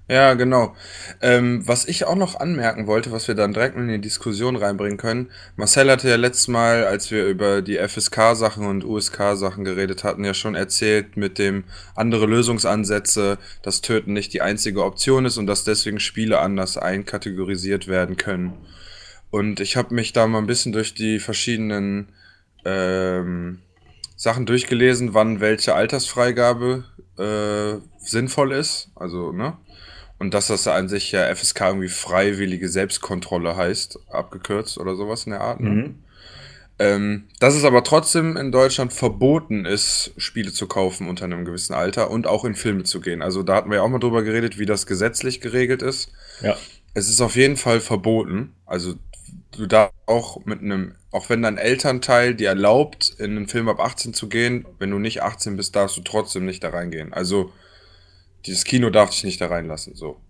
[0.09, 0.77] Ja, genau.
[1.21, 4.99] Ähm, was ich auch noch anmerken wollte, was wir dann direkt in die Diskussion reinbringen
[4.99, 5.33] können.
[5.57, 10.33] Marcel hatte ja letztes Mal, als wir über die FSK-Sachen und USK-Sachen geredet hatten, ja
[10.33, 11.65] schon erzählt mit dem
[11.97, 17.89] andere Lösungsansätze, dass Töten nicht die einzige Option ist und dass deswegen Spiele anders einkategorisiert
[17.89, 18.53] werden können.
[19.33, 22.11] Und ich habe mich da mal ein bisschen durch die verschiedenen
[22.65, 23.59] ähm,
[24.15, 26.85] Sachen durchgelesen, wann welche Altersfreigabe
[27.19, 28.91] äh, sinnvoll ist.
[28.95, 29.57] Also, ne?
[30.19, 35.33] Und dass das an sich ja FSK irgendwie freiwillige Selbstkontrolle heißt, abgekürzt oder sowas in
[35.33, 35.61] der Art.
[35.61, 35.71] Ne?
[35.71, 35.95] Mhm.
[36.79, 41.73] Ähm, dass es aber trotzdem in Deutschland verboten ist, Spiele zu kaufen unter einem gewissen
[41.73, 43.23] Alter und auch in Filme zu gehen.
[43.23, 46.13] Also da hatten wir ja auch mal drüber geredet, wie das gesetzlich geregelt ist.
[46.43, 46.57] Ja.
[46.93, 48.55] Es ist auf jeden Fall verboten.
[48.67, 48.95] Also
[49.53, 53.81] du darfst auch mit einem, auch wenn dein Elternteil dir erlaubt, in einen Film ab
[53.81, 57.15] 18 zu gehen, wenn du nicht 18 bist, darfst du trotzdem nicht da reingehen.
[57.15, 57.53] Also
[58.47, 60.21] dieses Kino darf dich nicht da reinlassen, so.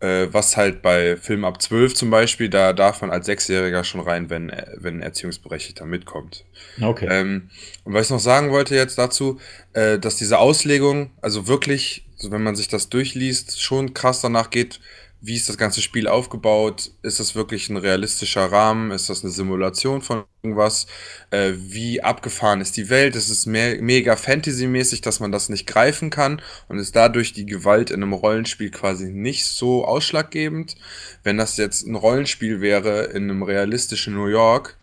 [0.00, 4.00] Äh, was halt bei Film ab 12 zum Beispiel, da darf man als Sechsjähriger schon
[4.00, 6.44] rein, wenn, wenn ein Erziehungsberechtigter mitkommt.
[6.80, 7.08] Okay.
[7.10, 7.50] Ähm,
[7.82, 9.40] und was ich noch sagen wollte jetzt dazu,
[9.72, 14.50] äh, dass diese Auslegung, also wirklich, so wenn man sich das durchliest, schon krass danach
[14.50, 14.78] geht,
[15.20, 16.92] wie ist das ganze Spiel aufgebaut?
[17.02, 18.92] Ist das wirklich ein realistischer Rahmen?
[18.92, 20.86] Ist das eine Simulation von irgendwas?
[21.30, 23.16] Äh, wie abgefahren ist die Welt?
[23.16, 27.46] Ist es mehr, mega Fantasy-mäßig, dass man das nicht greifen kann und ist dadurch die
[27.46, 30.76] Gewalt in einem Rollenspiel quasi nicht so ausschlaggebend?
[31.24, 34.76] Wenn das jetzt ein Rollenspiel wäre in einem realistischen New York,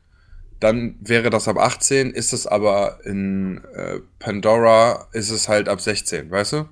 [0.59, 5.79] dann wäre das ab 18, ist es aber in äh, Pandora, ist es halt ab
[5.79, 6.65] 16, weißt du?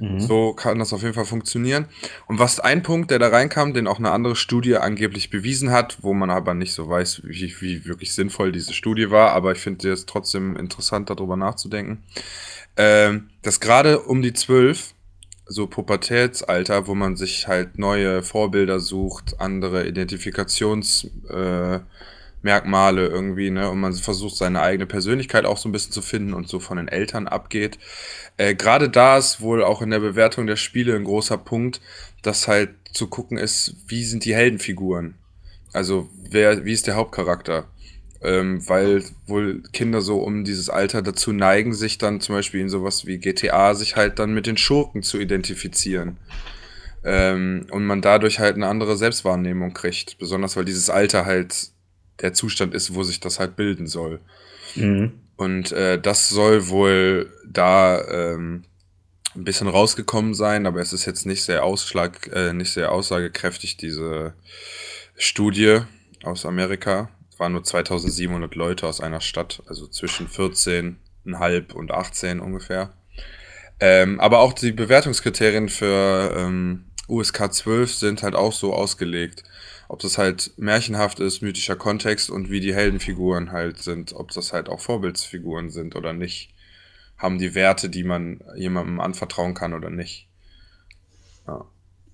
[0.00, 0.18] Mhm.
[0.18, 1.86] So kann das auf jeden Fall funktionieren.
[2.26, 5.98] Und was ein Punkt, der da reinkam, den auch eine andere Studie angeblich bewiesen hat,
[6.00, 9.58] wo man aber nicht so weiß, wie, wie wirklich sinnvoll diese Studie war, aber ich
[9.58, 12.02] finde es trotzdem interessant, darüber nachzudenken,
[12.76, 14.94] äh, dass gerade um die zwölf
[15.44, 21.80] so Pubertätsalter, wo man sich halt neue Vorbilder sucht, andere Identifikationsmerkmale äh,
[22.42, 23.70] irgendwie, ne?
[23.70, 26.76] Und man versucht seine eigene Persönlichkeit auch so ein bisschen zu finden und so von
[26.76, 27.78] den Eltern abgeht.
[28.36, 31.80] Äh, Gerade da ist wohl auch in der Bewertung der Spiele ein großer Punkt,
[32.22, 35.14] dass halt zu gucken ist, wie sind die Heldenfiguren?
[35.72, 37.66] Also wer, wie ist der Hauptcharakter?
[38.22, 42.68] ähm, weil wohl Kinder so um dieses Alter dazu neigen, sich dann zum Beispiel in
[42.68, 46.18] sowas wie GTA sich halt dann mit den Schurken zu identifizieren.
[47.02, 50.18] Ähm, und man dadurch halt eine andere Selbstwahrnehmung kriegt.
[50.18, 51.70] Besonders weil dieses Alter halt
[52.20, 54.20] der Zustand ist, wo sich das halt bilden soll.
[54.74, 55.12] Mhm.
[55.36, 58.64] Und äh, das soll wohl da ähm,
[59.34, 63.76] ein bisschen rausgekommen sein, aber es ist jetzt nicht sehr ausschlag, äh, nicht sehr aussagekräftig,
[63.76, 64.34] diese
[65.16, 65.80] Studie
[66.22, 72.92] aus Amerika waren nur 2700 Leute aus einer Stadt, also zwischen 14,5 und 18 ungefähr.
[73.80, 79.42] Ähm, aber auch die Bewertungskriterien für ähm, USK 12 sind halt auch so ausgelegt.
[79.90, 84.52] Ob das halt märchenhaft ist, mythischer Kontext und wie die Heldenfiguren halt sind, ob das
[84.52, 86.54] halt auch Vorbildsfiguren sind oder nicht.
[87.18, 90.28] Haben die Werte, die man jemandem anvertrauen kann oder nicht.
[91.48, 91.64] Ja.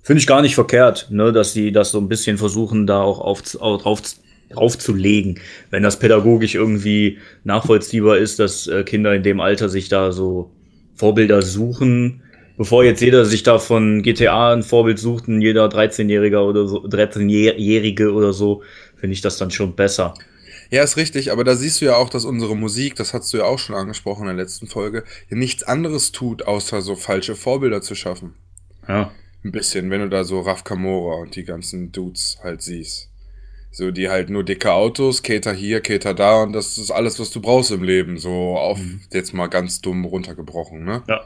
[0.02, 3.18] Finde ich gar nicht verkehrt, ne, dass sie das so ein bisschen versuchen, da auch
[3.20, 4.00] auf, auf, drauf
[4.48, 10.12] draufzulegen, wenn das pädagogisch irgendwie nachvollziehbar ist, dass äh, Kinder in dem Alter sich da
[10.12, 10.50] so
[10.94, 12.22] Vorbilder suchen,
[12.56, 16.84] bevor jetzt jeder sich da von GTA ein Vorbild sucht, ein jeder 13-Jähriger oder so,
[16.84, 18.62] 13-Jährige oder so,
[18.96, 20.14] finde ich das dann schon besser.
[20.70, 23.38] Ja, ist richtig, aber da siehst du ja auch, dass unsere Musik, das hast du
[23.38, 27.36] ja auch schon angesprochen in der letzten Folge, ja nichts anderes tut, außer so falsche
[27.36, 28.34] Vorbilder zu schaffen.
[28.88, 29.12] Ja.
[29.44, 33.10] Ein bisschen, wenn du da so Raf Kamora und die ganzen Dudes halt siehst.
[33.70, 37.30] So, die halt nur dicke Autos, Keter hier, Keter da und das ist alles, was
[37.30, 38.18] du brauchst im Leben.
[38.18, 39.02] So auf, mhm.
[39.12, 41.02] jetzt mal ganz dumm runtergebrochen, ne?
[41.06, 41.24] Ja.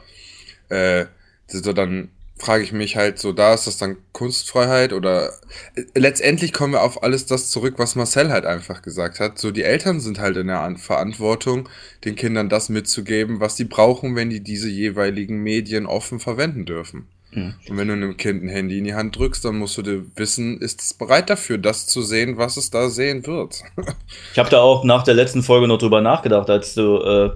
[0.69, 1.05] Äh,
[1.51, 2.09] so dann
[2.41, 5.29] frage ich mich halt so, da ist das dann Kunstfreiheit oder
[5.75, 9.37] äh, letztendlich kommen wir auf alles das zurück, was Marcel halt einfach gesagt hat.
[9.37, 11.69] So, die Eltern sind halt in der Verantwortung,
[12.03, 17.07] den Kindern das mitzugeben, was sie brauchen, wenn die diese jeweiligen Medien offen verwenden dürfen.
[17.31, 17.53] Mhm.
[17.69, 20.05] Und wenn du einem Kind ein Handy in die Hand drückst, dann musst du dir
[20.15, 23.61] wissen, ist es bereit dafür, das zu sehen, was es da sehen wird.
[24.33, 27.31] ich habe da auch nach der letzten Folge noch drüber nachgedacht, als du, äh,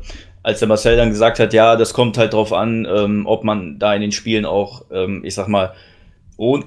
[0.45, 3.79] als der Marcel dann gesagt hat, ja, das kommt halt drauf an, ähm, ob man
[3.79, 5.73] da in den Spielen auch, ähm, ich sag mal,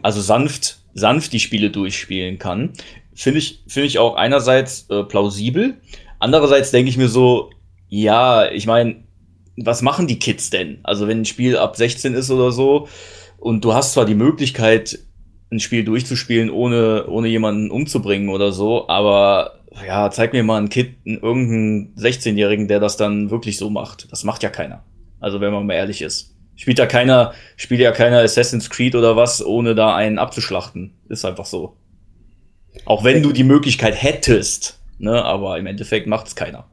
[0.03, 2.73] also sanft, sanft die Spiele durchspielen kann.
[3.15, 5.77] Finde ich, finde ich auch einerseits äh, plausibel.
[6.19, 7.51] Andererseits denke ich mir so,
[7.89, 9.05] ja, ich meine,
[9.57, 10.81] was machen die Kids denn?
[10.83, 12.89] Also wenn ein Spiel ab 16 ist oder so,
[13.39, 14.99] und du hast zwar die Möglichkeit,
[15.53, 20.69] ein Spiel durchzuspielen, ohne, ohne jemanden umzubringen oder so, aber ja, zeig mir mal ein
[20.69, 24.11] Kind, irgendeinen 16-Jährigen, der das dann wirklich so macht.
[24.11, 24.85] Das macht ja keiner.
[25.21, 26.35] Also wenn man mal ehrlich ist.
[26.57, 30.93] Spielt ja keiner, spielt ja keiner Assassin's Creed oder was, ohne da einen abzuschlachten.
[31.09, 31.77] Ist einfach so.
[32.85, 36.67] Auch wenn du die Möglichkeit hättest, ne, aber im Endeffekt macht's keiner.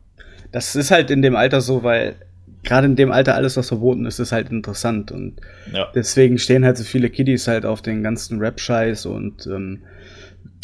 [0.52, 2.16] Das ist halt in dem Alter so, weil
[2.64, 5.12] gerade in dem Alter alles, was verboten ist, ist halt interessant.
[5.12, 5.40] Und
[5.72, 5.92] ja.
[5.94, 9.84] deswegen stehen halt so viele Kiddies halt auf den ganzen Rap-Scheiß und ähm,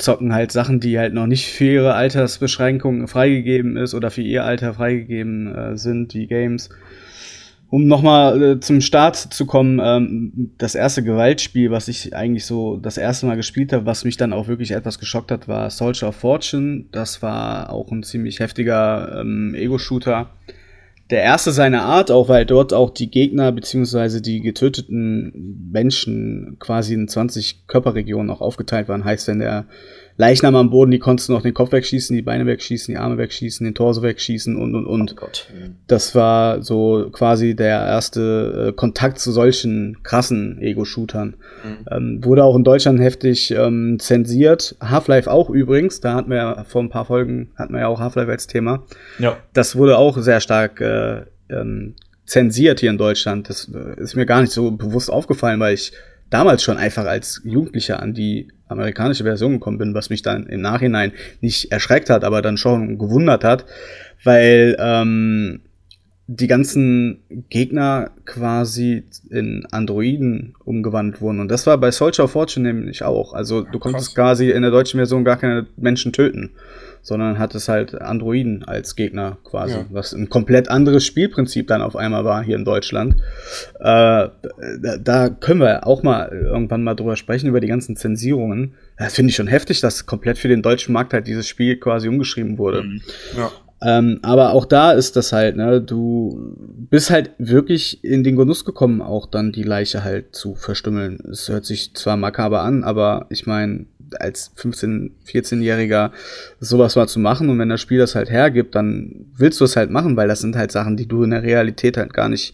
[0.01, 4.43] zocken halt Sachen, die halt noch nicht für ihre Altersbeschränkungen freigegeben ist oder für ihr
[4.43, 6.69] Alter freigegeben äh, sind, die Games.
[7.69, 12.75] Um nochmal äh, zum Start zu kommen, ähm, das erste Gewaltspiel, was ich eigentlich so
[12.75, 16.09] das erste Mal gespielt habe, was mich dann auch wirklich etwas geschockt hat, war Soldier
[16.09, 16.85] of Fortune.
[16.91, 20.31] Das war auch ein ziemlich heftiger ähm, Ego-Shooter
[21.12, 26.93] der erste seiner Art, auch weil dort auch die Gegner beziehungsweise die getöteten Menschen quasi
[26.93, 29.04] in 20 Körperregionen auch aufgeteilt waren.
[29.04, 29.65] Heißt, wenn der
[30.21, 33.17] Leichnam am Boden, die konntest du noch den Kopf wegschießen, die Beine wegschießen, die Arme
[33.17, 35.13] wegschießen, den Torso wegschießen und und und.
[35.13, 35.47] Oh Gott.
[35.88, 41.38] Das war so quasi der erste äh, Kontakt zu solchen krassen Ego-Shootern.
[41.63, 41.86] Mhm.
[41.89, 44.75] Ähm, wurde auch in Deutschland heftig ähm, zensiert.
[44.79, 47.99] Half-Life auch übrigens, da hatten wir ja vor ein paar Folgen, hatten wir ja auch
[47.99, 48.84] Half-Life als Thema.
[49.17, 49.38] Ja.
[49.53, 51.95] Das wurde auch sehr stark äh, ähm,
[52.27, 53.49] zensiert hier in Deutschland.
[53.49, 55.93] Das äh, ist mir gar nicht so bewusst aufgefallen, weil ich
[56.31, 60.61] damals schon einfach als Jugendlicher an die amerikanische Version gekommen bin, was mich dann im
[60.61, 63.65] Nachhinein nicht erschreckt hat, aber dann schon gewundert hat,
[64.23, 65.61] weil ähm,
[66.33, 71.39] die ganzen Gegner quasi in Androiden umgewandelt wurden.
[71.39, 73.33] Und das war bei Soldier of Fortune nämlich auch.
[73.33, 76.51] Also du konntest quasi in der deutschen Version gar keine Menschen töten
[77.03, 79.85] sondern hat es halt Androiden als Gegner quasi, ja.
[79.89, 83.15] was ein komplett anderes Spielprinzip dann auf einmal war hier in Deutschland.
[83.79, 84.31] Äh, da,
[84.99, 88.75] da, können wir auch mal irgendwann mal drüber sprechen, über die ganzen Zensierungen.
[88.97, 92.07] Das finde ich schon heftig, dass komplett für den deutschen Markt halt dieses Spiel quasi
[92.07, 92.83] umgeschrieben wurde.
[92.83, 93.01] Mhm.
[93.35, 93.51] Ja.
[93.83, 96.55] Ähm, aber auch da ist das halt, ne, du
[96.89, 101.19] bist halt wirklich in den Genuss gekommen, auch dann die Leiche halt zu verstümmeln.
[101.32, 103.86] Es hört sich zwar makaber an, aber ich meine,
[104.19, 106.11] als 15-, 14-Jähriger
[106.59, 109.75] sowas mal zu machen und wenn das Spiel das halt hergibt, dann willst du es
[109.75, 112.53] halt machen, weil das sind halt Sachen, die du in der Realität halt gar nicht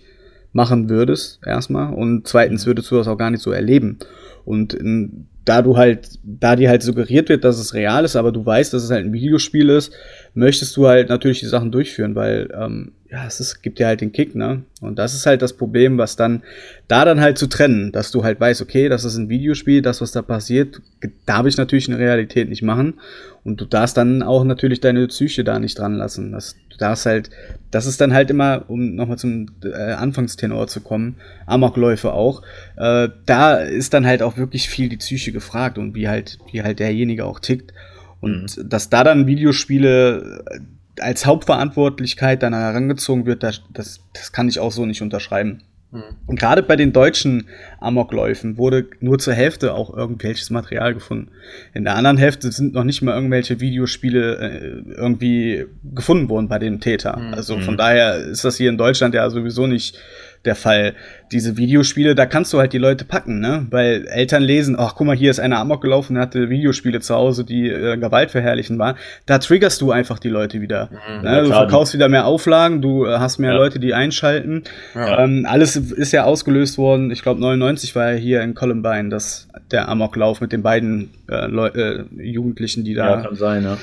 [0.54, 1.94] machen würdest, erstmal.
[1.94, 3.98] Und zweitens würdest du das auch gar nicht so erleben.
[4.46, 8.32] Und in, da du halt, da dir halt suggeriert wird, dass es real ist, aber
[8.32, 9.94] du weißt, dass es halt ein Videospiel ist,
[10.38, 14.02] möchtest du halt natürlich die Sachen durchführen, weil ähm, ja, es ist, gibt dir halt
[14.02, 14.64] den Kick, ne?
[14.82, 16.44] Und das ist halt das Problem, was dann
[16.88, 20.02] da dann halt zu trennen, dass du halt weißt, okay, das ist ein Videospiel, das,
[20.02, 20.82] was da passiert,
[21.26, 22.96] darf ich natürlich in der Realität nicht machen.
[23.44, 26.34] Und du darfst dann auch natürlich deine Psyche da nicht dran lassen.
[26.34, 27.30] Das, du darfst halt,
[27.72, 31.16] das ist dann halt immer, um nochmal zum äh, Anfangstenor zu kommen,
[31.46, 32.44] Amokläufe auch,
[32.76, 36.62] äh, da ist dann halt auch wirklich viel die Psyche gefragt und wie halt, wie
[36.62, 37.74] halt derjenige auch tickt.
[38.22, 38.70] Und mhm.
[38.70, 40.60] dass da dann Videospiele äh,
[41.02, 45.62] als Hauptverantwortlichkeit dann herangezogen wird, das, das, das kann ich auch so nicht unterschreiben.
[45.92, 46.04] Mhm.
[46.26, 47.48] Und gerade bei den deutschen
[47.80, 51.32] Amokläufen wurde nur zur Hälfte auch irgendwelches Material gefunden.
[51.74, 55.66] In der anderen Hälfte sind noch nicht mal irgendwelche Videospiele äh, irgendwie
[55.96, 57.18] gefunden worden bei dem Täter.
[57.18, 57.34] Mhm.
[57.34, 59.98] Also von daher ist das hier in Deutschland ja sowieso nicht
[60.46, 60.94] der Fall.
[61.32, 63.68] Diese Videospiele, da kannst du halt die Leute packen, ne?
[63.70, 67.16] Weil Eltern lesen, ach guck mal, hier ist einer Amok gelaufen, der hatte Videospiele zu
[67.16, 68.96] Hause, die äh, gewaltverherrlichen waren.
[69.26, 70.90] Da triggerst du einfach die Leute wieder.
[70.92, 71.44] Mhm, ne?
[71.44, 73.58] Du verkaufst wieder mehr Auflagen, du äh, hast mehr ja.
[73.58, 74.64] Leute, die einschalten.
[74.96, 75.24] Ja.
[75.24, 77.12] Ähm, alles ist ja ausgelöst worden.
[77.12, 81.46] Ich glaube, 99 war ja hier in Columbine, das der Amoklauf mit den beiden äh,
[81.46, 83.18] äh, Jugendlichen, die da.
[83.18, 83.78] Ja, kann sein, ja.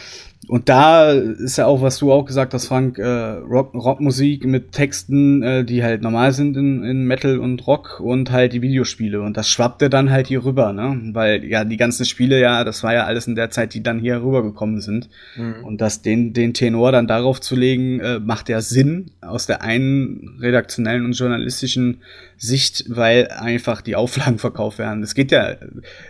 [0.49, 4.73] Und da ist ja auch, was du auch gesagt hast, Frank, äh, Rock, Rockmusik mit
[4.73, 9.21] Texten, äh, die halt normal sind in, in Metal und Rock und halt die Videospiele.
[9.21, 11.01] Und das schwappte dann halt hier rüber, ne?
[11.13, 13.99] Weil ja die ganzen Spiele ja, das war ja alles in der Zeit, die dann
[13.99, 15.09] hier rübergekommen sind.
[15.37, 15.65] Mhm.
[15.65, 19.63] Und das den, den Tenor dann darauf zu legen, äh, macht ja Sinn aus der
[19.63, 22.01] einen redaktionellen und journalistischen
[22.37, 25.03] Sicht, weil einfach die Auflagen verkauft werden.
[25.03, 25.57] Es geht ja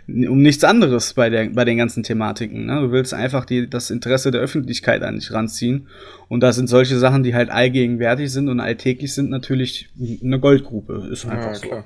[0.06, 2.66] um nichts anderes bei, der, bei den ganzen Thematiken.
[2.66, 2.80] Ne?
[2.80, 5.88] Du willst einfach die, das Interesse der Öffentlichkeit an dich ranziehen.
[6.28, 9.88] Und da sind solche Sachen, die halt allgegenwärtig sind und alltäglich sind, natürlich
[10.22, 11.08] eine Goldgrube.
[11.12, 11.68] Ist einfach ja, so.
[11.68, 11.84] Klar.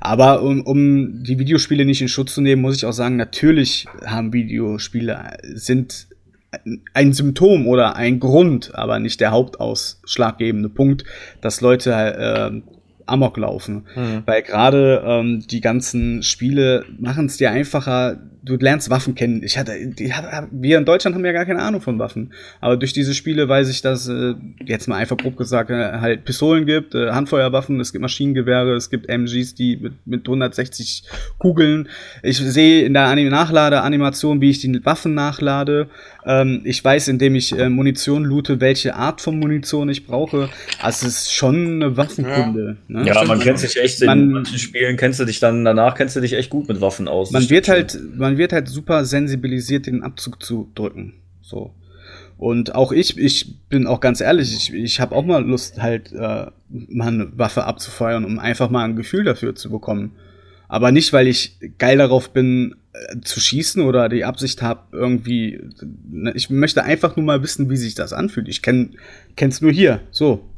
[0.00, 3.86] Aber um, um die Videospiele nicht in Schutz zu nehmen, muss ich auch sagen, natürlich
[4.04, 6.06] haben Videospiele, sind
[6.94, 11.04] ein Symptom oder ein Grund, aber nicht der hauptausschlaggebende Punkt,
[11.40, 12.60] dass Leute äh,
[13.10, 13.86] Amok laufen.
[13.94, 14.22] Mhm.
[14.26, 19.42] Weil gerade ähm, die ganzen Spiele machen es dir einfacher, du lernst Waffen kennen.
[19.42, 20.12] Ich hatte, die,
[20.50, 22.32] wir in Deutschland haben ja gar keine Ahnung von Waffen.
[22.60, 24.34] Aber durch diese Spiele weiß ich, dass äh,
[24.64, 28.90] jetzt mal einfach grob gesagt äh, halt Pistolen gibt, äh, Handfeuerwaffen, es gibt Maschinengewehre, es
[28.90, 31.04] gibt MGs, die mit, mit 160
[31.38, 31.88] Kugeln.
[32.22, 35.88] Ich sehe in der Anim Nachlade-Animation, wie ich die Waffen nachlade.
[36.24, 40.48] Ähm, ich weiß, indem ich äh, Munition loote, welche Art von Munition ich brauche.
[40.80, 42.78] Also es ist schon eine Waffenkunde.
[42.88, 43.06] Ja, ne?
[43.06, 46.16] ja man kennt sich echt man, in manchen Spielen kennst du dich dann danach kennst
[46.16, 47.30] du dich echt gut mit Waffen aus.
[47.30, 51.14] Man wird halt, man man wird halt super sensibilisiert, den Abzug zu drücken.
[51.42, 51.74] So.
[52.38, 56.12] Und auch ich, ich bin auch ganz ehrlich, ich, ich habe auch mal Lust, halt
[56.12, 60.12] äh, mal eine Waffe abzufeuern, um einfach mal ein Gefühl dafür zu bekommen.
[60.68, 62.76] Aber nicht, weil ich geil darauf bin,
[63.22, 65.60] zu schießen oder die Absicht habe, irgendwie.
[66.10, 68.48] Ne, ich möchte einfach nur mal wissen, wie sich das anfühlt.
[68.48, 68.96] Ich kenn,
[69.36, 70.00] kenn's nur hier.
[70.10, 70.50] So.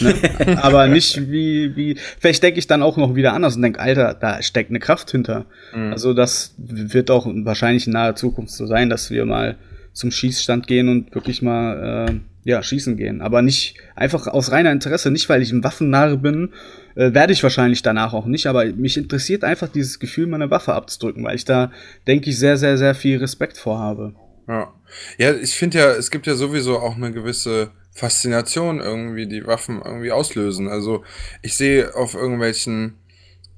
[0.00, 0.14] Ne?
[0.62, 4.14] Aber nicht wie, wie, vielleicht denke ich dann auch noch wieder anders und denke, Alter,
[4.14, 5.46] da steckt eine Kraft hinter.
[5.74, 5.92] Mhm.
[5.92, 9.56] Also das wird auch wahrscheinlich in naher Zukunft so sein, dass wir mal
[9.92, 12.14] zum Schießstand gehen und wirklich mal äh,
[12.48, 13.20] ja, schießen gehen.
[13.20, 16.54] Aber nicht einfach aus reiner Interesse, nicht weil ich ein Waffennarre bin,
[16.94, 20.72] äh, werde ich wahrscheinlich danach auch nicht, aber mich interessiert einfach dieses Gefühl, meine Waffe
[20.72, 21.70] abzudrücken, weil ich da,
[22.06, 24.14] denke ich, sehr, sehr, sehr viel Respekt vorhabe.
[24.48, 24.72] Ja.
[25.18, 29.82] Ja, ich finde ja, es gibt ja sowieso auch eine gewisse Faszination irgendwie, die Waffen
[29.84, 30.68] irgendwie auslösen.
[30.68, 31.04] Also
[31.42, 32.94] ich sehe auf irgendwelchen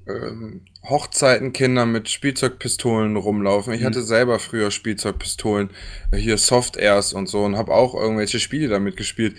[0.07, 3.73] ähm, Hochzeiten Kinder mit Spielzeugpistolen rumlaufen.
[3.73, 3.85] Ich mhm.
[3.85, 5.69] hatte selber früher Spielzeugpistolen,
[6.11, 9.35] äh, hier Soft Airs und so und habe auch irgendwelche Spiele damit gespielt.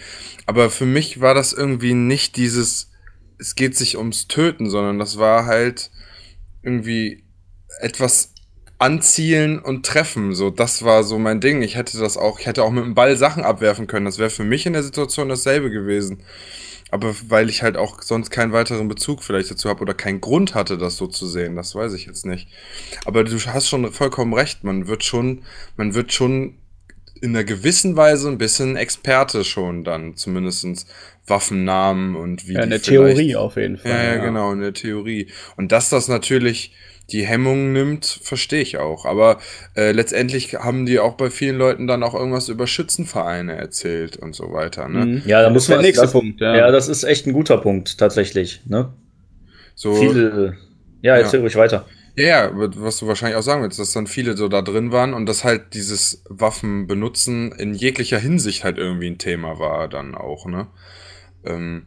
[0.47, 2.91] Aber für mich war das irgendwie nicht dieses,
[3.39, 5.91] es geht sich ums Töten, sondern das war halt
[6.63, 7.25] irgendwie
[7.81, 8.33] etwas
[8.79, 10.35] anzielen und treffen.
[10.35, 11.63] So, das war so mein Ding.
[11.63, 14.07] Ich hätte das auch, ich hätte auch mit dem Ball Sachen abwerfen können.
[14.07, 16.23] Das wäre für mich in der Situation dasselbe gewesen.
[16.93, 20.55] Aber weil ich halt auch sonst keinen weiteren Bezug vielleicht dazu habe oder keinen Grund
[20.55, 22.49] hatte, das so zu sehen, das weiß ich jetzt nicht.
[23.07, 24.63] Aber du hast schon vollkommen recht.
[24.63, 25.43] Man wird schon,
[25.79, 26.59] man wird schon
[27.23, 30.87] in einer gewissen Weise ein bisschen Experte schon dann, zumindestens
[31.27, 32.55] Waffennamen und wie.
[32.55, 33.91] Ja, in der Theorie auf jeden Fall.
[33.91, 35.29] Ja, ja, genau, in der Theorie.
[35.57, 36.75] Und dass das natürlich
[37.11, 39.05] die Hemmung nimmt, verstehe ich auch.
[39.05, 39.39] Aber
[39.77, 44.35] äh, letztendlich haben die auch bei vielen Leuten dann auch irgendwas über Schützenvereine erzählt und
[44.35, 44.89] so weiter.
[44.89, 45.07] Ne?
[45.07, 45.23] Mhm.
[45.27, 46.41] Ja, da muss man der nächste das, Punkt.
[46.41, 46.57] Ja.
[46.57, 46.71] ja.
[46.71, 48.63] das ist echt ein guter Punkt tatsächlich.
[48.67, 48.93] Ne?
[49.75, 50.57] So, viele.
[51.03, 51.45] Ja, erzähl ja.
[51.45, 51.87] ruhig weiter.
[52.15, 55.25] Ja, was du wahrscheinlich auch sagen willst, dass dann viele so da drin waren und
[55.25, 60.45] dass halt dieses Waffen benutzen in jeglicher Hinsicht halt irgendwie ein Thema war dann auch,
[60.45, 60.67] ne?
[61.45, 61.87] Ähm,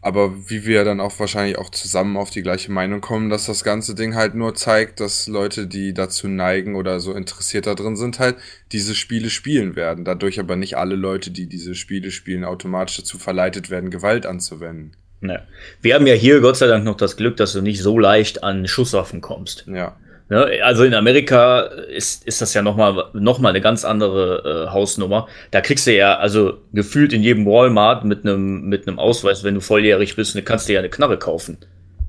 [0.00, 3.64] aber wie wir dann auch wahrscheinlich auch zusammen auf die gleiche Meinung kommen, dass das
[3.64, 7.96] ganze Ding halt nur zeigt, dass Leute, die dazu neigen oder so interessiert da drin
[7.96, 8.36] sind, halt
[8.70, 10.04] diese Spiele spielen werden.
[10.04, 14.92] Dadurch aber nicht alle Leute, die diese Spiele spielen, automatisch dazu verleitet werden, Gewalt anzuwenden.
[15.20, 15.42] Ja.
[15.82, 18.44] Wir haben ja hier Gott sei Dank noch das Glück, dass du nicht so leicht
[18.44, 19.66] an Schusswaffen kommst.
[19.66, 19.96] Ja.
[20.30, 20.60] Ne?
[20.62, 25.26] Also in Amerika ist, ist das ja nochmal noch mal eine ganz andere äh, Hausnummer.
[25.50, 29.54] Da kriegst du ja, also gefühlt in jedem Walmart mit einem mit einem Ausweis, wenn
[29.54, 31.58] du volljährig bist, ne, kannst du ja eine Knarre kaufen.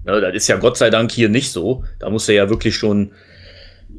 [0.05, 0.19] Ne?
[0.19, 1.83] Das ist ja Gott sei Dank hier nicht so.
[1.99, 3.11] Da musst du ja wirklich schon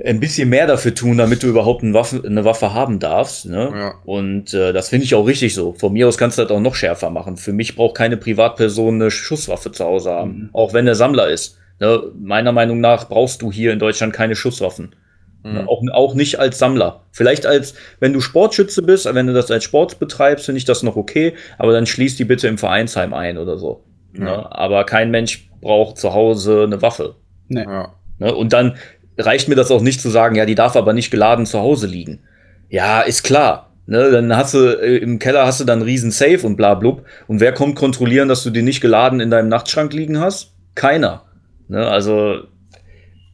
[0.04, 3.46] ein bisschen mehr dafür tun, damit du überhaupt eine Waffe, eine Waffe haben darfst.
[3.46, 3.70] Ne?
[3.74, 3.94] Ja.
[4.04, 5.72] Und äh, das finde ich auch richtig so.
[5.72, 7.36] Von mir aus kannst du das auch noch schärfer machen.
[7.36, 10.50] Für mich braucht keine Privatperson eine Schusswaffe zu Hause haben, mhm.
[10.52, 11.58] auch wenn er Sammler ist.
[11.80, 12.02] Ne?
[12.20, 14.94] Meiner Meinung nach brauchst du hier in Deutschland keine Schusswaffen.
[15.42, 15.68] Mhm.
[15.68, 17.06] Auch, auch nicht als Sammler.
[17.12, 20.82] Vielleicht als, wenn du Sportschütze bist, wenn du das als Sport betreibst, finde ich das
[20.82, 23.84] noch okay, aber dann schließ die bitte im Vereinsheim ein oder so.
[24.14, 24.24] Ja.
[24.24, 24.52] Ne?
[24.52, 27.16] Aber kein Mensch braucht zu Hause eine Waffe.
[27.48, 27.64] Nee.
[27.64, 27.94] Ja.
[28.18, 28.34] Ne?
[28.34, 28.76] Und dann
[29.18, 31.86] reicht mir das auch nicht zu sagen, ja, die darf aber nicht geladen zu Hause
[31.86, 32.20] liegen.
[32.68, 33.66] Ja, ist klar.
[33.86, 36.74] Ne, dann hast du äh, im Keller hast du dann einen riesen Safe und bla
[36.74, 37.04] blub.
[37.26, 40.52] Und wer kommt kontrollieren, dass du die nicht geladen in deinem Nachtschrank liegen hast?
[40.76, 41.24] Keiner.
[41.70, 42.40] Ne, also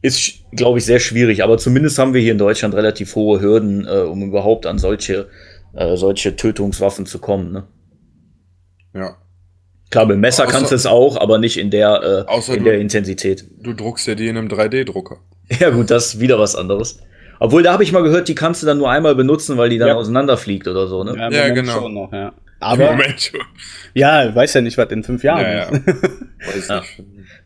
[0.03, 1.43] ist, glaube ich, sehr schwierig.
[1.43, 5.27] Aber zumindest haben wir hier in Deutschland relativ hohe Hürden, äh, um überhaupt an solche,
[5.73, 7.51] äh, solche Tötungswaffen zu kommen.
[7.51, 7.67] Ne?
[8.93, 9.17] Ja.
[9.89, 12.79] Klar, mit Messer außer, kannst du es auch, aber nicht in der, äh, in der
[12.79, 13.45] Intensität.
[13.59, 15.17] Du druckst ja die in einem 3D-Drucker.
[15.59, 16.99] Ja, gut, das ist wieder was anderes.
[17.39, 19.77] Obwohl, da habe ich mal gehört, die kannst du dann nur einmal benutzen, weil die
[19.77, 19.95] dann ja.
[19.95, 21.15] auseinanderfliegt oder so, ne?
[21.17, 21.87] Ja, ja genau.
[21.87, 22.33] Noch, ja.
[22.59, 23.39] Aber, Moment schon.
[23.93, 25.87] ja, weiß ja nicht, was in fünf Jahren ja, ist.
[25.87, 26.83] Weiß ja.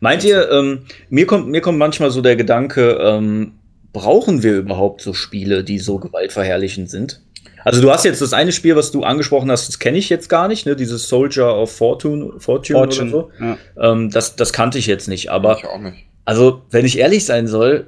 [0.02, 0.80] Meint ihr, ähm,
[1.10, 3.52] mir kommt, mir kommt manchmal so der Gedanke, ähm,
[3.92, 7.22] brauchen wir überhaupt so Spiele, die so gewaltverherrlichend sind?
[7.64, 10.28] Also du hast jetzt das eine Spiel, was du angesprochen hast, das kenne ich jetzt
[10.28, 10.74] gar nicht, ne?
[10.74, 13.30] Dieses Soldier of Fortune, Fortune, Fortune oder so.
[13.38, 13.58] Ja.
[13.92, 15.98] Ähm, das, das kannte ich jetzt nicht, aber ich auch nicht.
[16.24, 17.86] Also, wenn ich ehrlich sein soll,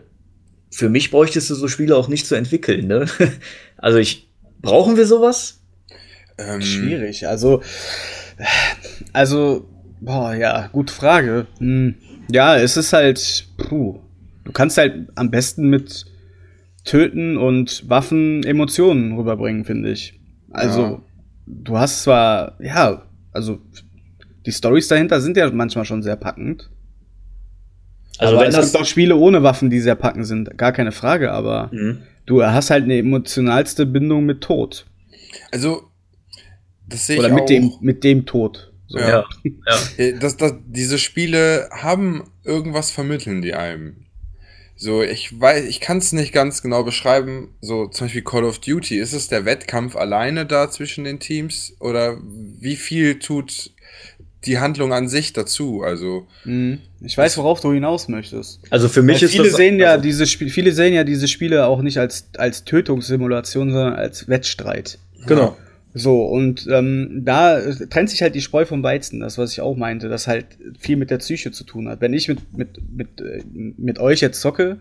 [0.71, 2.87] für mich bräuchtest du so Spiele auch nicht zu entwickeln.
[2.87, 3.07] Ne?
[3.77, 4.29] Also ich
[4.63, 5.63] brauchen wir sowas?
[6.39, 6.63] Ähm.
[6.63, 7.27] Schwierig.
[7.27, 7.61] Also
[9.13, 9.69] also
[10.05, 11.47] boah ja gute Frage.
[11.59, 11.95] Hm.
[12.31, 14.01] Ja, es ist halt puh.
[14.45, 16.05] Du kannst halt am besten mit
[16.85, 20.21] Töten und Waffen Emotionen rüberbringen, finde ich.
[20.51, 21.03] Also ja.
[21.47, 23.03] du hast zwar ja
[23.33, 23.59] also
[24.47, 26.71] die Stories dahinter sind ja manchmal schon sehr packend.
[28.19, 30.93] Also aber wenn es gibt auch Spiele ohne Waffen, die sehr packen sind, gar keine
[30.93, 32.03] Frage, aber mhm.
[32.27, 34.87] du hast halt eine emotionalste Bindung mit Tod.
[35.51, 35.91] Also,
[36.87, 37.47] das sehe ich Oder mit auch.
[37.47, 38.73] dem, mit dem Tod.
[38.87, 38.99] So.
[38.99, 39.25] Ja.
[39.45, 40.13] ja.
[40.21, 43.97] Das, das, diese Spiele haben irgendwas vermitteln die einem.
[44.77, 47.55] So, ich weiß, ich kann es nicht ganz genau beschreiben.
[47.61, 51.75] So, zum Beispiel Call of Duty, ist es der Wettkampf alleine da zwischen den Teams?
[51.79, 52.19] Oder
[52.61, 53.71] wie viel tut
[54.47, 55.83] die Handlung an sich dazu.
[55.83, 56.81] Also mhm.
[57.01, 58.61] ich weiß, worauf du hinaus möchtest.
[58.71, 61.05] Also für mich Weil ist viele das, sehen ja also diese Spiele, viele sehen ja
[61.05, 64.99] diese Spiele auch nicht als als Tötungssimulation, sondern als Wettstreit.
[65.27, 65.57] Genau.
[65.97, 69.77] So, und ähm, da trennt sich halt die Spreu vom Weizen, das, was ich auch
[69.77, 72.01] meinte, das halt viel mit der Psyche zu tun hat.
[72.01, 74.79] Wenn ich mit, mit, mit, äh, mit euch jetzt zocke,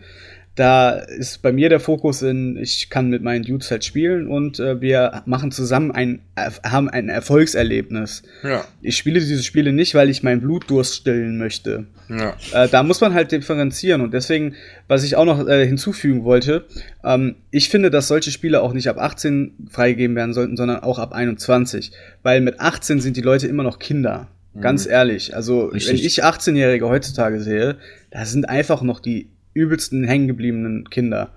[0.56, 4.60] da ist bei mir der Fokus in, ich kann mit meinen Dudes halt spielen und
[4.60, 6.22] äh, wir machen zusammen ein,
[6.64, 8.22] haben ein Erfolgserlebnis.
[8.44, 8.64] Ja.
[8.82, 11.86] Ich spiele diese Spiele nicht, weil ich meinen Blutdurst stillen möchte.
[12.08, 12.36] Ja.
[12.54, 14.54] Äh, da muss man halt differenzieren und deswegen,
[14.88, 16.66] was ich auch noch äh, hinzufügen wollte,
[17.04, 21.00] ähm, ich finde, dass solche Spiele auch nicht ab 18 freigegeben werden sollten, sondern auch
[21.00, 21.92] ab 21.
[22.22, 24.28] Weil mit 18 sind die Leute immer noch Kinder.
[24.62, 24.92] Ganz mhm.
[24.92, 25.36] ehrlich.
[25.36, 25.90] Also, Richtig.
[25.90, 27.78] wenn ich 18-Jährige heutzutage sehe,
[28.12, 31.32] da sind einfach noch die übelsten hängengebliebenen Kinder.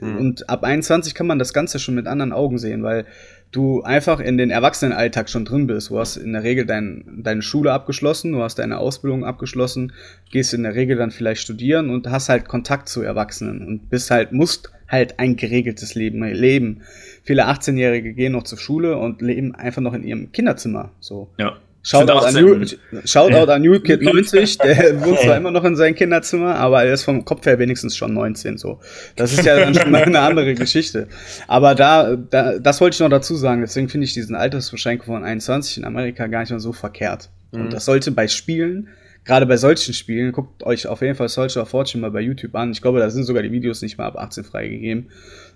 [0.00, 0.16] Mhm.
[0.16, 3.06] Und ab 21 kann man das Ganze schon mit anderen Augen sehen, weil
[3.52, 5.90] du einfach in den Erwachsenenalltag schon drin bist.
[5.90, 9.92] Du hast in der Regel dein, deine Schule abgeschlossen, du hast deine Ausbildung abgeschlossen,
[10.30, 14.10] gehst in der Regel dann vielleicht studieren und hast halt Kontakt zu Erwachsenen und bist
[14.10, 16.82] halt, musst halt ein geregeltes Leben leben.
[17.22, 20.92] Viele 18-Jährige gehen noch zur Schule und leben einfach noch in ihrem Kinderzimmer.
[21.00, 21.30] So.
[21.38, 21.58] Ja.
[21.84, 22.64] Shoutout an, New,
[23.04, 26.94] Shoutout an New Kid 90, der wohnt zwar immer noch in seinem Kinderzimmer, aber er
[26.94, 28.78] ist vom Kopf her wenigstens schon 19 so.
[29.16, 31.08] Das ist ja dann schon mal eine andere Geschichte.
[31.48, 35.24] Aber da, da das wollte ich noch dazu sagen, deswegen finde ich diesen Altersbeschränkung von
[35.24, 37.30] 21 in Amerika gar nicht mehr so verkehrt.
[37.50, 37.62] Mhm.
[37.62, 38.88] Und das sollte bei Spielen
[39.24, 42.54] gerade bei solchen Spielen, guckt euch auf jeden Fall Soldier of Fortune mal bei YouTube
[42.54, 42.72] an.
[42.72, 45.10] Ich glaube, da sind sogar die Videos nicht mal ab 18 freigegeben.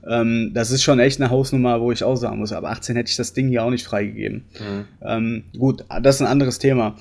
[0.06, 3.10] Ähm, das ist schon echt eine Hausnummer, wo ich auch sagen muss, ab 18 hätte
[3.10, 4.44] ich das Ding hier auch nicht freigegeben.
[4.58, 4.84] Mhm.
[5.02, 6.96] Ähm, gut, das ist ein anderes Thema.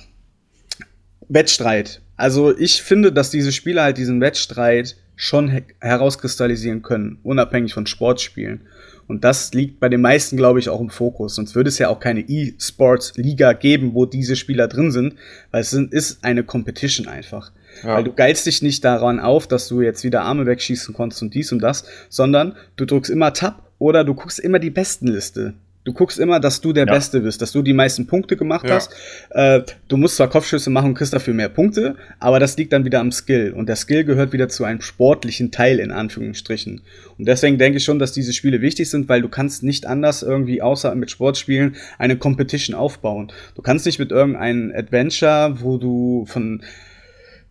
[1.28, 2.02] Wettstreit.
[2.18, 8.62] Also ich finde, dass diese Spiele halt diesen Wettstreit schon herauskristallisieren können, unabhängig von Sportspielen.
[9.08, 11.36] Und das liegt bei den meisten, glaube ich, auch im Fokus.
[11.36, 15.16] Sonst würde es ja auch keine E-Sports-Liga geben, wo diese Spieler drin sind,
[15.52, 17.52] weil es ist eine Competition einfach.
[17.84, 17.96] Ja.
[17.96, 21.34] Weil du geilst dich nicht daran auf, dass du jetzt wieder Arme wegschießen konntest und
[21.34, 25.54] dies und das, sondern du drückst immer Tab oder du guckst immer die Bestenliste.
[25.86, 26.94] Du guckst immer, dass du der ja.
[26.94, 28.76] Beste bist, dass du die meisten Punkte gemacht ja.
[28.76, 28.92] hast.
[29.30, 32.86] Äh, du musst zwar Kopfschüsse machen und kriegst dafür mehr Punkte, aber das liegt dann
[32.86, 33.54] wieder am Skill.
[33.54, 36.82] Und der Skill gehört wieder zu einem sportlichen Teil, in Anführungsstrichen.
[37.18, 40.24] Und deswegen denke ich schon, dass diese Spiele wichtig sind, weil du kannst nicht anders
[40.24, 43.32] irgendwie, außer mit Sportspielen, eine Competition aufbauen.
[43.54, 46.64] Du kannst nicht mit irgendeinem Adventure, wo du von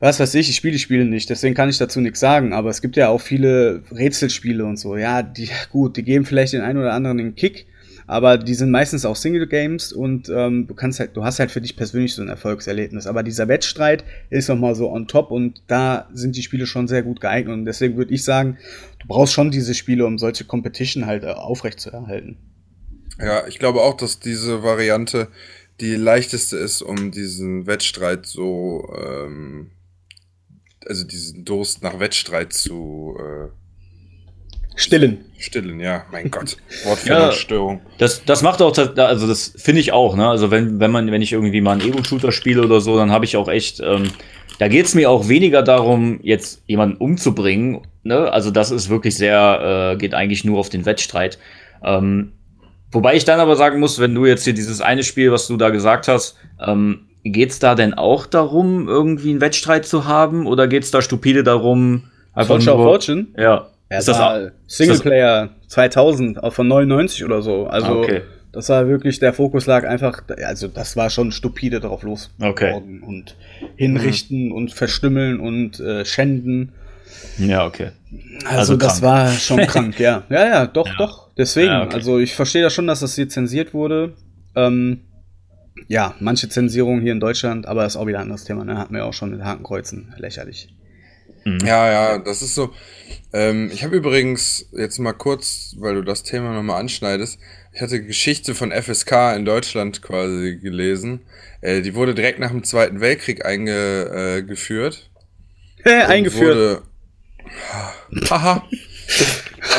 [0.01, 2.69] was weiß ich, ich spiele die Spiele nicht, deswegen kann ich dazu nichts sagen, aber
[2.69, 4.99] es gibt ja auch viele Rätselspiele und so.
[4.99, 7.67] Ja, die, gut, die geben vielleicht den einen oder anderen den Kick,
[8.07, 11.51] aber die sind meistens auch Single Games und ähm, du kannst halt, du hast halt
[11.51, 13.07] für dich persönlich so ein Erfolgserlebnis.
[13.07, 17.03] Aber dieser Wettstreit ist nochmal so on top und da sind die Spiele schon sehr
[17.03, 18.59] gut geeignet und deswegen würde ich sagen,
[19.01, 22.37] du brauchst schon diese Spiele, um solche Competition halt äh, aufrechtzuerhalten.
[23.19, 25.29] Ja, ich glaube auch, dass diese Variante
[25.81, 29.71] die leichteste ist, um diesen Wettstreit so, ähm,
[30.87, 33.49] also diesen Durst nach Wettstreit zu äh,
[34.77, 35.25] Stillen.
[35.39, 36.57] Stillen, ja, mein Gott.
[36.85, 37.77] Wortfindungsstörung.
[37.77, 40.29] Ja, das, das macht auch, also das finde ich auch, ne?
[40.29, 43.25] Also wenn, wenn man, wenn ich irgendwie mal einen Ego-Shooter spiele oder so, dann habe
[43.25, 44.11] ich auch echt, ähm,
[44.59, 48.33] da geht's mir auch weniger darum, jetzt jemanden umzubringen, ne?
[48.33, 51.39] Also das ist wirklich sehr, äh, geht eigentlich nur auf den Wettstreit.
[51.83, 52.33] Ähm,
[52.91, 55.57] wobei ich dann aber sagen muss, wenn du jetzt hier dieses eine Spiel, was du
[55.57, 60.47] da gesagt hast, ähm, geht's da denn auch darum, irgendwie einen Wettstreit zu haben?
[60.47, 63.27] Oder geht's da stupide darum, einfach Fortune nur, Fortune?
[63.37, 63.69] Ja.
[63.91, 67.67] Ja, ist das war Singleplayer 2000 von 99 oder so.
[67.67, 68.23] Also ah, okay.
[68.53, 72.73] das war wirklich der Fokus lag einfach, also das war schon stupide drauf los okay.
[72.75, 73.37] und
[73.77, 74.53] hinrichten mhm.
[74.53, 76.73] und verstümmeln und äh, schänden.
[77.39, 77.91] Ja, okay.
[78.45, 80.25] Also, also das war schon krank, ja.
[80.29, 80.95] Ja, ja, doch, ja.
[80.99, 81.31] doch.
[81.37, 81.95] Deswegen, ja, okay.
[81.95, 84.15] also ich verstehe das schon, dass das hier zensiert wurde.
[84.55, 85.01] Ähm,
[85.89, 88.79] ja, manche Zensierung hier in Deutschland, aber das ist auch wieder ein anderes Thema, ne?
[88.79, 90.15] Hatten wir auch schon mit Hakenkreuzen.
[90.17, 90.69] Lächerlich.
[91.45, 91.59] Mhm.
[91.65, 92.73] Ja, ja, das ist so.
[93.33, 97.39] Ähm, ich habe übrigens jetzt mal kurz, weil du das Thema nochmal anschneidest,
[97.73, 101.23] ich hatte Geschichte von FSK in Deutschland quasi gelesen.
[101.61, 105.11] Äh, die wurde direkt nach dem Zweiten Weltkrieg eingeführt.
[105.85, 106.83] Äh, eingeführt.
[108.15, 108.65] Wurde, haha.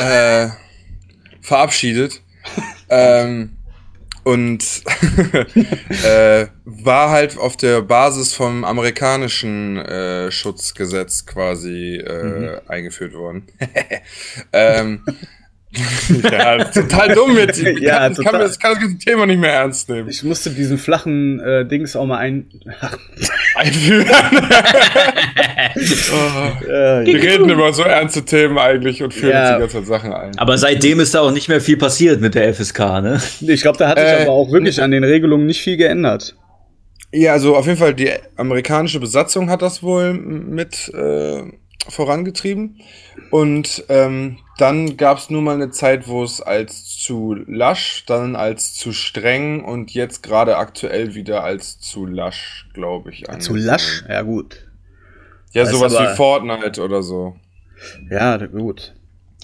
[0.02, 0.50] äh,
[1.40, 2.20] verabschiedet.
[2.90, 3.55] ähm,
[4.26, 4.64] und
[6.04, 12.60] äh, war halt auf der Basis vom amerikanischen äh, Schutzgesetz quasi äh, mhm.
[12.66, 13.46] eingeführt worden.
[14.52, 15.04] ähm,
[16.22, 17.62] ja, total dumm jetzt.
[17.66, 18.32] Ich ja, kann, total.
[18.32, 20.08] Kann, das kann das Thema nicht mehr ernst nehmen.
[20.08, 22.48] Ich musste diesen flachen äh, Dings auch mal ein
[23.54, 24.06] einführen.
[26.12, 26.64] oh.
[26.64, 29.56] äh, wir reden über so ernste Themen eigentlich und führen ja.
[29.56, 30.38] uns die ganze Sachen ein.
[30.38, 33.20] Aber seitdem ist da auch nicht mehr viel passiert mit der FSK, ne?
[33.40, 36.36] Ich glaube, da hat sich äh, aber auch wirklich an den Regelungen nicht viel geändert.
[37.12, 41.42] Ja, also auf jeden Fall die amerikanische Besatzung hat das wohl mit äh,
[41.88, 42.82] vorangetrieben.
[43.30, 48.36] Und ähm, dann gab es nur mal eine Zeit, wo es als zu lasch, dann
[48.36, 53.24] als zu streng und jetzt gerade aktuell wieder als zu lasch, glaube ich.
[53.38, 54.04] Zu lasch?
[54.08, 54.66] Ja, gut.
[55.52, 57.36] Ja, das sowas wie Fortnite oder so.
[58.10, 58.94] Ja, gut.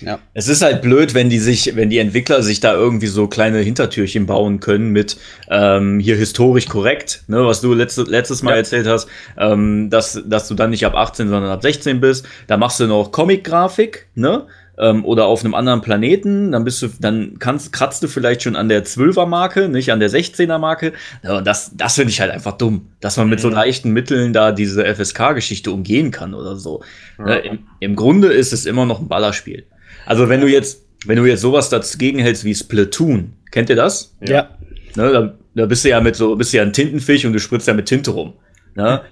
[0.05, 0.19] Ja.
[0.35, 3.59] Es ist halt blöd, wenn die sich, wenn die Entwickler sich da irgendwie so kleine
[3.59, 5.17] Hintertürchen bauen können mit
[5.49, 8.57] ähm, hier historisch korrekt, ne, was du letzte, letztes Mal ja.
[8.59, 12.27] erzählt hast, ähm, dass, dass du dann nicht ab 18, sondern ab 16 bist.
[12.47, 14.47] Da machst du noch Comic-Grafik, ne?
[14.79, 18.57] Ähm, oder auf einem anderen Planeten, dann bist du, dann kannst, kratzt du vielleicht schon
[18.57, 20.95] an der 12er Marke, nicht an der 16er Marke.
[21.23, 24.83] Das, das finde ich halt einfach dumm, dass man mit so leichten Mitteln da diese
[24.87, 26.83] FSK-Geschichte umgehen kann oder so.
[27.19, 27.27] Ja.
[27.27, 29.67] Ne, im, Im Grunde ist es immer noch ein Ballerspiel.
[30.07, 34.15] Also wenn du jetzt, wenn du jetzt sowas dagegen hältst wie Splatoon, kennt ihr das?
[34.21, 34.51] Ja.
[34.95, 37.41] Ne, da, da bist du ja mit so, bist du ja ein Tintenfisch und du
[37.41, 38.35] spritzt ja mit Tinte rum.
[38.75, 39.03] Ne?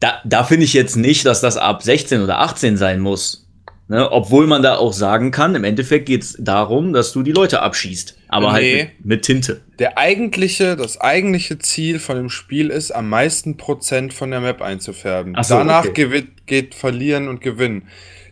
[0.00, 3.48] Da, da finde ich jetzt nicht, dass das ab 16 oder 18 sein muss.
[3.88, 4.10] Ne?
[4.12, 7.62] Obwohl man da auch sagen kann, im Endeffekt geht es darum, dass du die Leute
[7.62, 8.18] abschießt.
[8.28, 9.62] Aber halt nee, halt mit, mit, Tinte.
[9.78, 14.60] Der eigentliche, das eigentliche Ziel von dem Spiel ist, am meisten Prozent von der Map
[14.60, 15.34] einzufärben.
[15.42, 16.06] So, Danach okay.
[16.06, 17.88] geht, geht Verlieren und Gewinnen.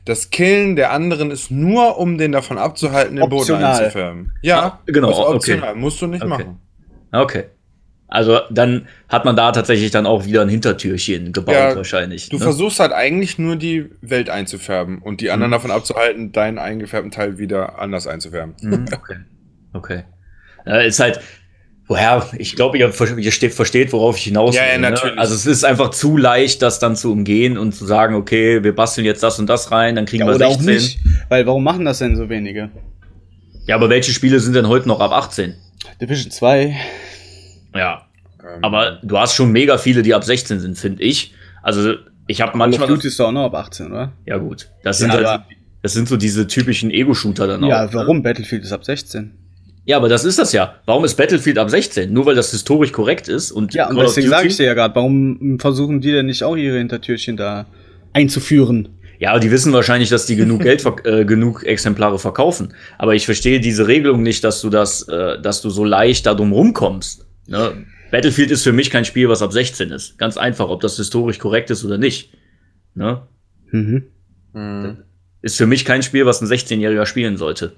[0.07, 3.61] Das Killen der anderen ist nur, um den davon abzuhalten, den optional.
[3.61, 4.33] Boden einzufärben.
[4.41, 5.11] Ja, ah, genau.
[5.11, 5.71] optional.
[5.71, 5.79] Okay.
[5.79, 6.29] Musst du nicht okay.
[6.29, 6.61] machen.
[7.13, 7.45] Okay.
[8.09, 12.29] Also dann hat man da tatsächlich dann auch wieder ein Hintertürchen gebaut ja, wahrscheinlich.
[12.29, 12.43] Du ne?
[12.43, 15.55] versuchst halt eigentlich nur die Welt einzufärben und die anderen mhm.
[15.55, 18.55] davon abzuhalten, deinen eingefärbten Teil wieder anders einzufärben.
[18.63, 19.17] Mhm, okay.
[19.73, 20.05] Okay.
[20.65, 21.21] Äh, ist halt,
[21.89, 24.61] woher, ich glaube, ihr, ihr steht, versteht, worauf ich hinaus will.
[24.61, 24.91] Ja, ja, ne?
[24.91, 25.15] natürlich.
[25.15, 25.21] Ne?
[25.21, 28.75] Also es ist einfach zu leicht, das dann zu umgehen und zu sagen, okay, wir
[28.75, 30.57] basteln jetzt das und das rein, dann kriegen ja, wir 16.
[30.57, 32.71] Auch nicht, weil warum machen das denn so wenige?
[33.67, 35.55] Ja, aber welche Spiele sind denn heute noch ab 18?
[36.01, 36.77] Division 2.
[37.75, 38.07] Ja.
[38.41, 41.35] Ähm, aber du hast schon mega viele, die ab 16 sind, finde ich.
[41.63, 41.95] Also
[42.27, 42.89] ich habe manchmal.
[42.89, 44.13] Call of ist doch auch noch ab 18, oder?
[44.25, 44.71] Ja, gut.
[44.83, 45.43] Das sind, ja, halt,
[45.83, 47.69] das sind so diese typischen Ego-Shooter dann auch.
[47.69, 48.23] Ja, warum?
[48.23, 49.33] Battlefield ist ab 16.
[49.87, 50.75] Ja, aber das ist das ja.
[50.85, 52.13] Warum ist Battlefield ab 16?
[52.13, 54.95] Nur weil das historisch korrekt ist und Ja, und deswegen sage ich dir ja gerade,
[54.97, 57.67] warum versuchen die denn nicht auch ihre Hintertürchen da
[58.13, 58.89] einzuführen?
[59.19, 62.75] Ja, die wissen wahrscheinlich, dass die genug Geld, äh, genug Exemplare verkaufen.
[62.99, 66.35] Aber ich verstehe diese Regelung nicht, dass du das, äh, dass du so leicht da
[66.35, 67.25] drum rumkommst.
[67.47, 67.87] Ne?
[68.11, 70.19] Battlefield ist für mich kein Spiel, was ab 16 ist.
[70.19, 72.33] Ganz einfach, ob das historisch korrekt ist oder nicht.
[72.95, 73.23] Ne?
[73.71, 74.05] Mhm.
[75.47, 77.77] Ist für mich kein Spiel, was ein 16-Jähriger spielen sollte.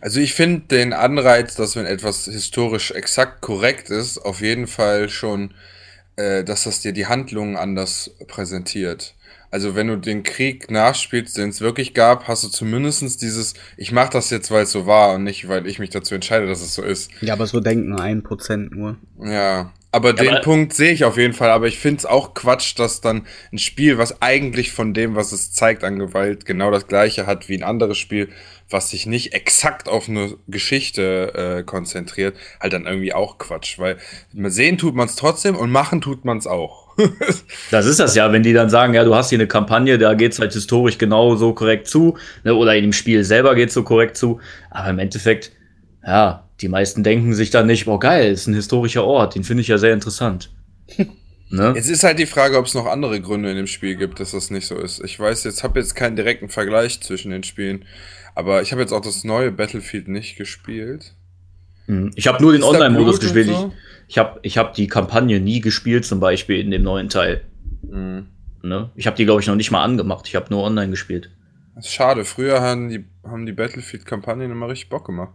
[0.00, 5.10] Also ich finde den Anreiz, dass wenn etwas historisch exakt korrekt ist, auf jeden Fall
[5.10, 5.52] schon,
[6.16, 9.16] äh, dass das dir die Handlungen anders präsentiert.
[9.50, 13.92] Also wenn du den Krieg nachspielst, den es wirklich gab, hast du zumindestens dieses, ich
[13.92, 16.62] mache das jetzt, weil es so war und nicht, weil ich mich dazu entscheide, dass
[16.62, 17.10] es so ist.
[17.20, 18.96] Ja, aber so denken ein Prozent nur.
[19.22, 21.50] Ja, aber ja, den aber Punkt sehe ich auf jeden Fall.
[21.50, 25.32] Aber ich finde es auch Quatsch, dass dann ein Spiel, was eigentlich von dem, was
[25.32, 28.28] es zeigt an Gewalt, genau das gleiche hat wie ein anderes Spiel,
[28.68, 33.78] was sich nicht exakt auf eine Geschichte äh, konzentriert, halt dann irgendwie auch Quatsch.
[33.78, 33.96] Weil
[34.32, 36.90] sehen tut man es trotzdem und machen tut man es auch.
[37.70, 40.14] das ist das ja, wenn die dann sagen, ja, du hast hier eine Kampagne, da
[40.14, 43.68] geht es halt historisch genau so korrekt zu, ne, oder in dem Spiel selber geht
[43.68, 45.52] es so korrekt zu, aber im Endeffekt,
[46.06, 49.62] ja, die meisten denken sich dann nicht, boah, geil, ist ein historischer Ort, den finde
[49.62, 50.50] ich ja sehr interessant.
[51.50, 51.74] ne?
[51.76, 54.32] Es ist halt die Frage, ob es noch andere Gründe in dem Spiel gibt, dass
[54.32, 55.02] das nicht so ist.
[55.04, 57.84] Ich weiß jetzt, habe jetzt keinen direkten Vergleich zwischen den Spielen,
[58.34, 61.14] aber ich habe jetzt auch das neue Battlefield nicht gespielt.
[61.86, 63.48] Hm, ich habe nur den Online-Modus gespielt.
[63.48, 63.72] So?
[64.08, 67.42] Ich habe ich hab die Kampagne nie gespielt, zum Beispiel in dem neuen Teil.
[67.82, 68.26] Mhm.
[68.62, 68.90] Ne?
[68.94, 70.28] Ich habe die, glaube ich, noch nicht mal angemacht.
[70.28, 71.30] Ich habe nur online gespielt.
[71.74, 72.24] Das ist schade.
[72.24, 75.34] Früher haben die, haben die Battlefield-Kampagnen immer richtig Bock gemacht.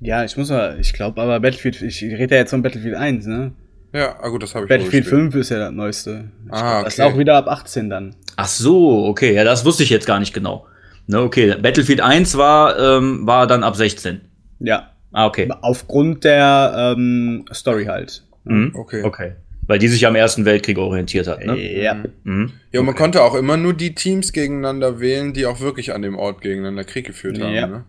[0.00, 3.26] Ja, ich muss mal, ich glaube aber Battlefield, ich rede ja jetzt von Battlefield 1,
[3.26, 3.52] ne?
[3.92, 6.30] Ja, ah gut, das habe ich Battlefield 5 ist ja das neueste.
[6.50, 6.84] ah, okay.
[6.84, 8.16] Das ist auch wieder ab 18 dann.
[8.36, 10.66] Ach so, okay, ja, das wusste ich jetzt gar nicht genau.
[11.06, 14.20] Ne, okay, Battlefield 1 war, ähm, war dann ab 16.
[14.60, 14.90] Ja.
[15.12, 15.48] Ah, okay.
[15.62, 18.24] Aufgrund der ähm, Story halt.
[18.44, 18.72] Mhm.
[18.74, 19.02] Okay.
[19.04, 19.32] Okay.
[19.66, 21.56] Weil die sich am Ersten Weltkrieg orientiert hat, ne?
[21.56, 22.02] Ja.
[22.24, 22.52] Mhm.
[22.72, 26.02] Ja, und man konnte auch immer nur die Teams gegeneinander wählen, die auch wirklich an
[26.02, 27.66] dem Ort gegeneinander Krieg geführt haben, ja.
[27.66, 27.84] ne?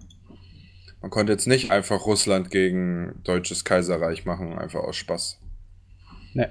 [1.05, 5.39] Man konnte jetzt nicht einfach Russland gegen Deutsches Kaiserreich machen, einfach aus Spaß.
[6.33, 6.49] Ne.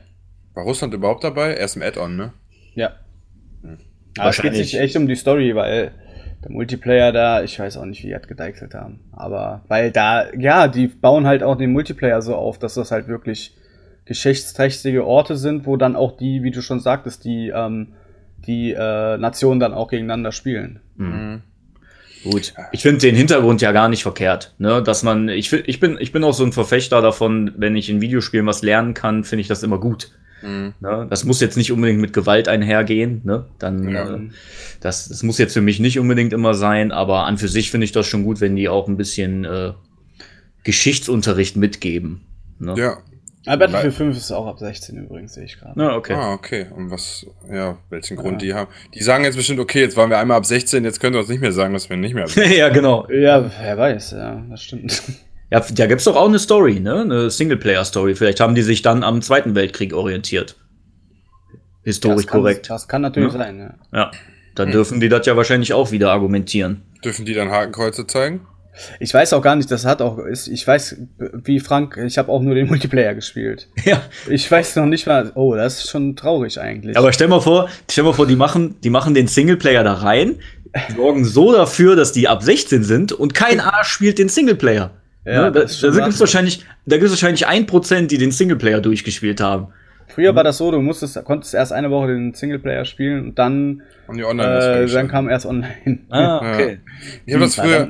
[0.55, 1.57] War Russland überhaupt dabei?
[1.57, 2.33] Erst im Add-on, ne?
[2.77, 2.93] Ja.
[3.63, 3.79] Hm.
[4.17, 5.91] Aber es geht sich echt um die Story, weil
[6.45, 9.01] der Multiplayer da, ich weiß auch nicht, wie die das gedeichselt haben.
[9.11, 13.09] Aber weil da, ja, die bauen halt auch den Multiplayer so auf, dass das halt
[13.09, 13.57] wirklich
[14.05, 17.95] geschichtsträchtige Orte sind, wo dann auch die, wie du schon sagtest, die, ähm,
[18.47, 20.79] die äh, Nationen dann auch gegeneinander spielen.
[20.95, 21.43] Mhm.
[22.25, 22.55] Gut.
[22.73, 24.83] Ich finde den Hintergrund ja gar nicht verkehrt, ne?
[24.83, 28.01] Dass man, ich, ich bin, ich bin auch so ein Verfechter davon, wenn ich in
[28.01, 30.11] Videospielen was lernen kann, finde ich das immer gut.
[30.43, 30.75] Mhm.
[30.81, 31.07] Ne?
[31.09, 33.21] Das muss jetzt nicht unbedingt mit Gewalt einhergehen.
[33.25, 33.47] Ne?
[33.59, 34.15] Dann, ja.
[34.15, 34.21] äh,
[34.81, 37.85] das, das muss jetzt für mich nicht unbedingt immer sein, aber an für sich finde
[37.85, 39.73] ich das schon gut, wenn die auch ein bisschen äh,
[40.63, 42.23] Geschichtsunterricht mitgeben.
[42.59, 42.75] Ne?
[42.77, 42.99] Ja.
[43.47, 45.79] Aber Battlefield 5 ist auch ab 16 übrigens, sehe ich gerade.
[45.81, 46.15] Ah, okay.
[46.15, 46.67] Ah, okay.
[46.75, 48.49] Und was, ja, welchen Grund ja.
[48.49, 48.71] die haben.
[48.95, 51.29] Die sagen jetzt bestimmt, okay, jetzt waren wir einmal ab 16, jetzt können wir uns
[51.29, 53.07] nicht mehr sagen, dass wir nicht mehr ab 16 Ja, genau.
[53.11, 55.03] Ja, wer weiß, ja, das stimmt.
[55.51, 57.03] Ja, da gibt's doch auch eine Story, ne?
[57.03, 58.17] Eine Singleplayer-Story.
[58.17, 60.57] Vielleicht haben die sich dann am Zweiten Weltkrieg orientiert.
[61.85, 62.71] Historisch das kann, korrekt.
[62.71, 63.39] Das kann natürlich ja.
[63.39, 63.75] sein, ja.
[63.93, 64.11] Ja.
[64.57, 64.73] Dann hm.
[64.73, 66.83] dürfen die das ja wahrscheinlich auch wieder argumentieren.
[67.05, 68.47] Dürfen die dann Hakenkreuze zeigen?
[68.99, 70.97] Ich weiß auch gar nicht, das hat auch, ist, ich weiß,
[71.45, 73.69] wie Frank, ich habe auch nur den Multiplayer gespielt.
[73.85, 74.01] Ja.
[74.29, 76.97] Ich weiß noch nicht mal, oh, das ist schon traurig eigentlich.
[76.97, 80.37] Aber stell mal vor, stell mal vor, die machen, die machen den Singleplayer da rein,
[80.97, 84.91] sorgen so dafür, dass die ab 16 sind und kein Arsch spielt den Singleplayer.
[85.27, 85.53] Ja, ne?
[85.53, 89.41] da, da gibt es wahrscheinlich, da gibt es wahrscheinlich ein Prozent, die den Singleplayer durchgespielt
[89.41, 89.69] haben.
[90.15, 93.83] Früher war das so, du musstest, konntest erst eine Woche den Singleplayer spielen und dann,
[94.07, 95.99] und die Online äh, dann kam erst online.
[96.09, 96.79] Ah, okay.
[96.79, 97.13] Ja.
[97.27, 97.89] Ich habe das früher,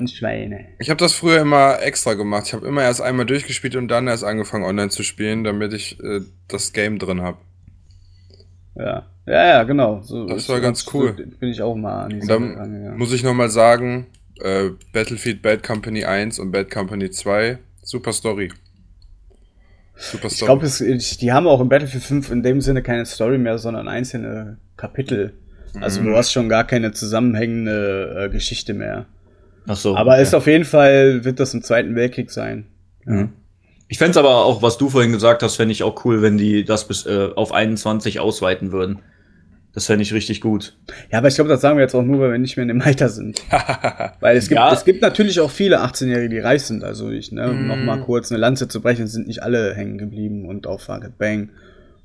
[0.78, 2.44] ich habe das früher immer extra gemacht.
[2.46, 6.00] Ich habe immer erst einmal durchgespielt und dann erst angefangen online zu spielen, damit ich
[6.00, 7.36] äh, das Game drin habe.
[8.74, 10.00] Ja, ja, ja, genau.
[10.00, 11.12] So, das war ganz cool.
[11.12, 12.92] Bin ich auch mal an die Und dann ja.
[12.92, 14.06] muss ich noch mal sagen,
[14.40, 18.50] äh, Battlefield Bad Company 1 und Bad Company 2, super Story.
[19.96, 20.64] Super Story.
[20.64, 23.88] Ich glaube, die haben auch in Battlefield 5 in dem Sinne keine Story mehr, sondern
[23.88, 25.34] einzelne Kapitel.
[25.80, 26.06] Also mhm.
[26.06, 29.06] du hast schon gar keine zusammenhängende äh, Geschichte mehr.
[29.66, 29.96] Ach so.
[29.96, 30.22] Aber okay.
[30.22, 32.66] ist auf jeden Fall, wird das im Zweiten Weltkrieg sein.
[33.04, 33.32] Mhm.
[33.88, 36.38] Ich fände es aber auch, was du vorhin gesagt hast, fände ich auch cool, wenn
[36.38, 39.00] die das bis äh, auf 21 ausweiten würden.
[39.74, 40.76] Das fände ich richtig gut.
[41.10, 42.68] Ja, aber ich glaube, das sagen wir jetzt auch nur, weil wir nicht mehr in
[42.68, 43.42] dem Alter sind.
[44.20, 44.72] weil es gibt, ja.
[44.72, 46.84] es gibt natürlich auch viele 18-Jährige, die reich sind.
[46.84, 47.66] Also ich, ne, um mm.
[47.66, 51.18] noch mal kurz eine Lanze zu brechen, sind nicht alle hängen geblieben und auf Fuck
[51.18, 51.50] Bang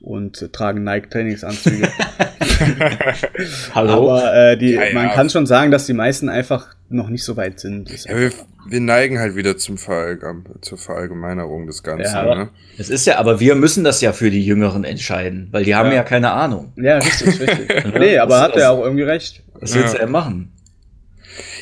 [0.02, 1.89] und äh, tragen Nike-Trainingsanzüge.
[3.74, 4.12] Hallo?
[4.12, 4.93] Aber äh, die, ja, ja.
[4.93, 7.89] man kann schon sagen, dass die meisten einfach noch nicht so weit sind.
[8.06, 8.32] Ja, wir,
[8.68, 12.14] wir, neigen halt wieder zum Verallgem zur Verallgemeinerung des Ganzen.
[12.14, 12.50] Ja, ne?
[12.78, 15.91] Es ist ja, aber wir müssen das ja für die Jüngeren entscheiden, weil die haben
[15.91, 16.74] ja, keine Ahnung.
[16.76, 17.93] Ja, richtig, richtig.
[18.00, 19.43] nee, aber hat er auch irgendwie recht.
[19.54, 20.52] Was willst du ja machen?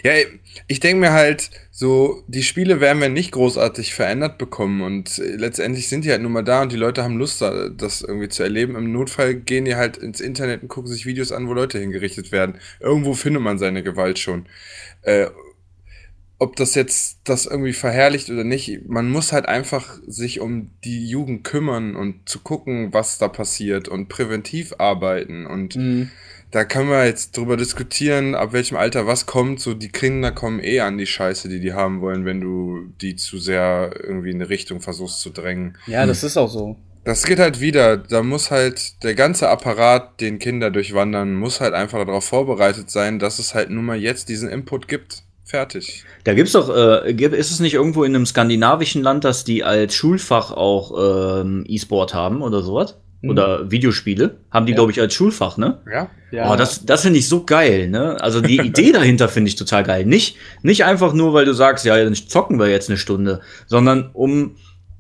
[0.04, 0.12] Ja,
[0.68, 1.50] ich denke mir halt,
[1.80, 6.24] so, die Spiele werden wir nicht großartig verändert bekommen und äh, letztendlich sind die halt
[6.24, 8.76] nun mal da und die Leute haben Lust, das irgendwie zu erleben.
[8.76, 12.32] Im Notfall gehen die halt ins Internet und gucken sich Videos an, wo Leute hingerichtet
[12.32, 12.56] werden.
[12.80, 14.48] Irgendwo findet man seine Gewalt schon.
[15.04, 15.28] Äh,
[16.40, 21.08] ob das jetzt das irgendwie verherrlicht oder nicht, man muss halt einfach sich um die
[21.08, 26.10] Jugend kümmern und zu gucken, was da passiert und präventiv arbeiten und mhm
[26.52, 29.60] da können wir jetzt drüber diskutieren, ab welchem Alter was kommt.
[29.60, 33.16] So, die Kinder kommen eh an die Scheiße, die die haben wollen, wenn du die
[33.16, 35.78] zu sehr irgendwie in eine Richtung versuchst zu drängen.
[35.88, 36.78] Ja, das ist auch so.
[37.04, 37.98] Das geht halt wieder.
[37.98, 43.20] Da muss halt der ganze Apparat, den Kinder durchwandern, muss halt einfach darauf vorbereitet sein,
[43.20, 45.24] dass es halt nun mal jetzt diesen Input gibt.
[45.46, 46.04] Fertig.
[46.26, 49.96] Da gibt's doch, äh, ist es nicht irgendwo in einem skandinavischen Land, dass die als
[49.96, 52.98] Schulfach auch ähm, E-Sport haben oder sowas?
[53.22, 53.30] Mhm.
[53.30, 54.76] oder Videospiele, haben die, ja.
[54.76, 55.80] glaube ich, als Schulfach, ne?
[55.92, 56.10] Ja.
[56.32, 56.52] ja.
[56.52, 58.22] Oh, das, das finde ich so geil, ne?
[58.22, 60.06] Also die Idee dahinter finde ich total geil.
[60.06, 64.12] Nicht, nicht einfach nur, weil du sagst, ja, dann zocken wir jetzt eine Stunde, sondern
[64.14, 64.56] um,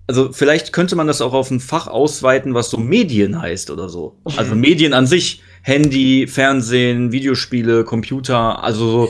[0.07, 3.87] also vielleicht könnte man das auch auf ein Fach ausweiten, was so Medien heißt oder
[3.87, 4.17] so.
[4.35, 9.09] Also Medien an sich, Handy, Fernsehen, Videospiele, Computer, also so.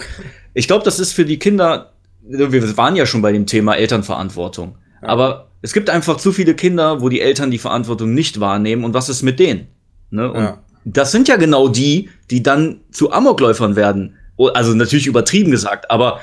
[0.54, 1.94] Ich glaube, das ist für die Kinder,
[2.24, 4.76] wir waren ja schon bei dem Thema Elternverantwortung.
[5.02, 8.94] Aber es gibt einfach zu viele Kinder, wo die Eltern die Verantwortung nicht wahrnehmen und
[8.94, 9.68] was ist mit denen?
[10.12, 10.32] Ne?
[10.32, 10.64] Und ja.
[10.86, 14.16] das sind ja genau die, die dann zu Amokläufern werden.
[14.54, 16.22] Also natürlich übertrieben gesagt, aber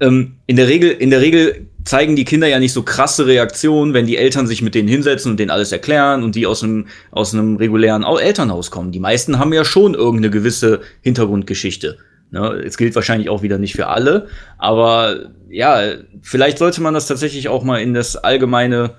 [0.00, 3.94] ähm, in der Regel, in der Regel zeigen die Kinder ja nicht so krasse Reaktionen,
[3.94, 6.88] wenn die Eltern sich mit denen hinsetzen und denen alles erklären und die aus einem,
[7.12, 8.92] aus einem regulären Elternhaus kommen.
[8.92, 11.96] Die meisten haben ja schon irgendeine gewisse Hintergrundgeschichte.
[12.30, 12.62] Ne?
[12.64, 15.80] Es gilt wahrscheinlich auch wieder nicht für alle, aber ja,
[16.22, 18.94] vielleicht sollte man das tatsächlich auch mal in das allgemeine,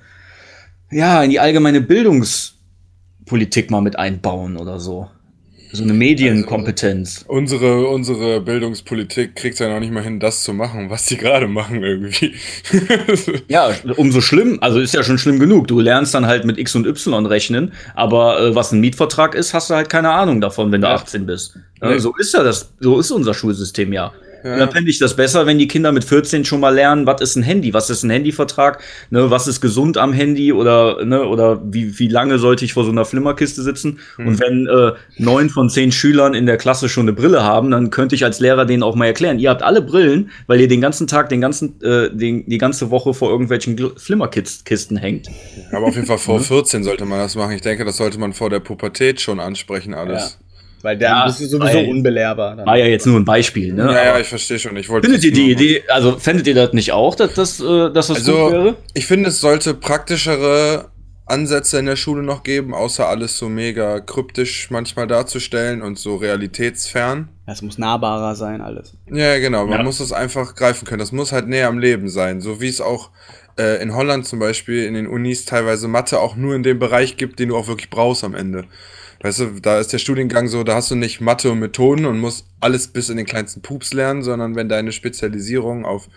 [0.92, 5.10] ja, in die allgemeine Bildungspolitik mal mit einbauen oder so.
[5.72, 7.26] So eine Medienkompetenz.
[7.28, 11.18] Also unsere, unsere Bildungspolitik kriegt ja noch nicht mal hin, das zu machen, was die
[11.18, 12.34] gerade machen irgendwie.
[13.48, 14.60] ja, umso schlimm.
[14.62, 15.68] Also ist ja schon schlimm genug.
[15.68, 19.54] Du lernst dann halt mit X und Y rechnen, aber äh, was ein Mietvertrag ist,
[19.54, 20.96] hast du halt keine Ahnung davon, wenn du ja.
[20.96, 21.58] 18 bist.
[21.82, 24.14] Ja, So ist ja das, so ist unser Schulsystem ja.
[24.44, 24.58] Ja.
[24.58, 27.36] Dann fände ich das besser, wenn die Kinder mit 14 schon mal lernen, was ist
[27.36, 31.62] ein Handy, was ist ein Handyvertrag, ne, was ist gesund am Handy oder, ne, oder
[31.64, 34.00] wie, wie lange sollte ich vor so einer Flimmerkiste sitzen.
[34.18, 34.28] Mhm.
[34.28, 37.90] Und wenn äh, neun von zehn Schülern in der Klasse schon eine Brille haben, dann
[37.90, 40.82] könnte ich als Lehrer denen auch mal erklären, ihr habt alle Brillen, weil ihr den
[40.82, 45.28] ganzen Tag, den ganzen, äh, den, die ganze Woche vor irgendwelchen Flimmerkisten hängt.
[45.72, 47.52] Aber auf jeden Fall vor 14 sollte man das machen.
[47.52, 50.38] Ich denke, das sollte man vor der Pubertät schon ansprechen, alles.
[50.40, 50.47] Ja.
[50.88, 52.56] Weil der ja, ist sowieso unbelehrbar.
[52.56, 52.66] Dann.
[52.66, 53.92] War ja jetzt nur ein Beispiel, ne?
[53.92, 54.78] Ja, ja, ich verstehe schon.
[54.78, 58.08] Ich findet ihr die Idee, also fändet ihr das nicht auch, dass das, äh, dass
[58.08, 58.76] das also, gut wäre?
[58.94, 60.86] Ich finde, es sollte praktischere
[61.26, 66.16] Ansätze in der Schule noch geben, außer alles so mega kryptisch manchmal darzustellen und so
[66.16, 67.28] realitätsfern.
[67.48, 68.94] Es muss nahbarer sein, alles.
[69.12, 69.66] Ja, genau.
[69.66, 69.84] Man ja.
[69.84, 71.00] muss es einfach greifen können.
[71.00, 72.40] Das muss halt näher am Leben sein.
[72.40, 73.10] So wie es auch
[73.60, 77.18] äh, in Holland zum Beispiel in den Unis teilweise Mathe auch nur in dem Bereich
[77.18, 78.64] gibt, den du auch wirklich brauchst am Ende.
[79.22, 82.20] Weißt du, da ist der Studiengang so, da hast du nicht Mathe und Methoden und
[82.20, 86.08] musst alles bis in den kleinsten Pups lernen, sondern wenn deine Spezialisierung auf,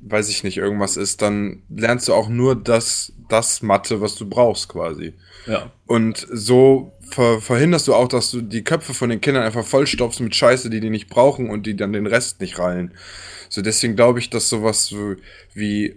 [0.00, 4.28] weiß ich nicht, irgendwas ist, dann lernst du auch nur das, das Mathe, was du
[4.28, 5.14] brauchst quasi.
[5.46, 5.70] Ja.
[5.86, 10.20] Und so ver verhinderst du auch, dass du die Köpfe von den Kindern einfach vollstopfst
[10.20, 12.94] mit Scheiße, die die nicht brauchen und die dann den Rest nicht rallen.
[13.50, 14.94] So deswegen glaube ich, dass sowas
[15.52, 15.96] wie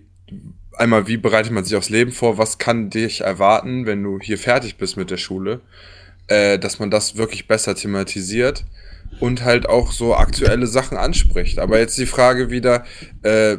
[0.74, 4.38] einmal, wie bereitet man sich aufs Leben vor, was kann dich erwarten, wenn du hier
[4.38, 5.62] fertig bist mit der Schule
[6.28, 8.66] äh, dass man das wirklich besser thematisiert
[9.20, 11.60] und halt auch so aktuelle Sachen anspricht.
[11.60, 12.84] Aber jetzt die Frage wieder,
[13.24, 13.58] äh,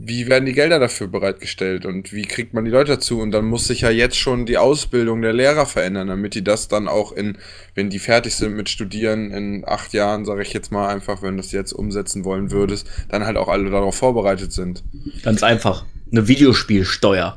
[0.00, 3.20] wie werden die Gelder dafür bereitgestellt und wie kriegt man die Leute dazu?
[3.20, 6.68] Und dann muss sich ja jetzt schon die Ausbildung der Lehrer verändern, damit die das
[6.68, 7.36] dann auch in,
[7.74, 11.36] wenn die fertig sind mit Studieren in acht Jahren, sage ich jetzt mal einfach, wenn
[11.36, 14.84] du das jetzt umsetzen wollen würdest, dann halt auch alle darauf vorbereitet sind.
[15.24, 15.84] Ganz einfach.
[16.12, 17.36] Eine Videospielsteuer.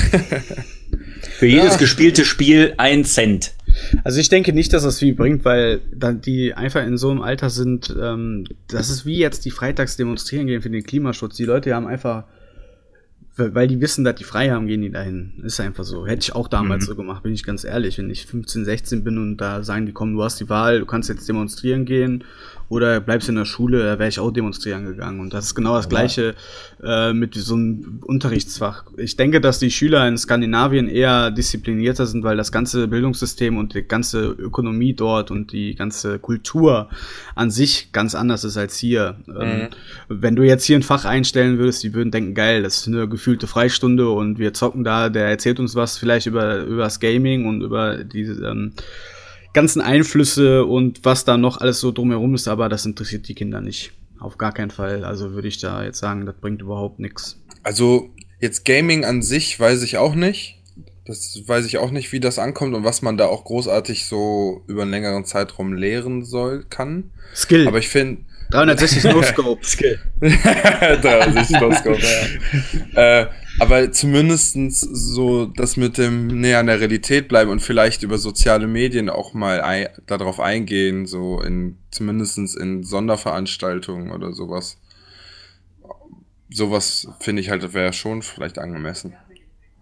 [1.38, 1.76] Für jedes ja.
[1.76, 3.52] gespielte Spiel ein Cent.
[4.04, 7.22] Also ich denke nicht, dass das viel bringt, weil dann die einfach in so einem
[7.22, 11.36] Alter sind, ähm, das ist wie jetzt die Freitags demonstrieren gehen für den Klimaschutz.
[11.36, 12.24] Die Leute haben einfach
[13.48, 15.32] weil die wissen, dass die frei haben, gehen die dahin.
[15.42, 16.06] Ist einfach so.
[16.06, 16.88] Hätte ich auch damals mhm.
[16.88, 17.98] so gemacht, bin ich ganz ehrlich.
[17.98, 20.86] Wenn ich 15, 16 bin und da sagen die, komm, du hast die Wahl, du
[20.86, 22.24] kannst jetzt demonstrieren gehen
[22.70, 25.18] oder bleibst in der Schule, da wäre ich auch demonstrieren gegangen.
[25.18, 26.36] Und das ist genau das Gleiche
[26.80, 28.84] äh, mit so einem Unterrichtsfach.
[28.96, 33.74] Ich denke, dass die Schüler in Skandinavien eher disziplinierter sind, weil das ganze Bildungssystem und
[33.74, 36.88] die ganze Ökonomie dort und die ganze Kultur
[37.34, 39.16] an sich ganz anders ist als hier.
[39.26, 39.68] Ähm, mhm.
[40.08, 43.08] Wenn du jetzt hier ein Fach einstellen würdest, die würden denken, geil, das ist eine
[43.08, 47.48] gefühlte Freistunde und wir zocken da, der erzählt uns was vielleicht über, über das Gaming
[47.48, 48.74] und über diese ähm,
[49.52, 53.60] ganzen Einflüsse und was da noch alles so drumherum ist, aber das interessiert die Kinder
[53.60, 53.92] nicht.
[54.18, 55.04] Auf gar keinen Fall.
[55.04, 57.40] Also würde ich da jetzt sagen, das bringt überhaupt nichts.
[57.62, 60.58] Also jetzt Gaming an sich weiß ich auch nicht.
[61.06, 64.62] Das weiß ich auch nicht, wie das ankommt und was man da auch großartig so
[64.66, 67.10] über einen längeren Zeitraum lehren soll, kann.
[67.34, 67.66] Skill.
[67.66, 69.64] Aber ich finde, 360 No-Scope.
[69.64, 69.98] Skill.
[70.20, 71.98] 360 No-Scope,
[72.94, 73.20] ja.
[73.22, 73.26] äh,
[73.60, 78.66] aber zumindestens so das mit dem näher an der Realität bleiben und vielleicht über soziale
[78.66, 84.80] Medien auch mal ein, darauf eingehen, so in zumindestens in Sonderveranstaltungen oder sowas.
[86.48, 89.14] Sowas finde ich halt, wäre schon vielleicht angemessen.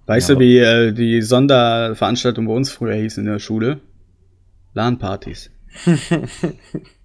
[0.06, 0.34] Weißt ja.
[0.34, 3.80] du, wie äh, die Sonderveranstaltung bei uns früher hieß in der Schule?
[4.74, 5.50] LAN-Partys.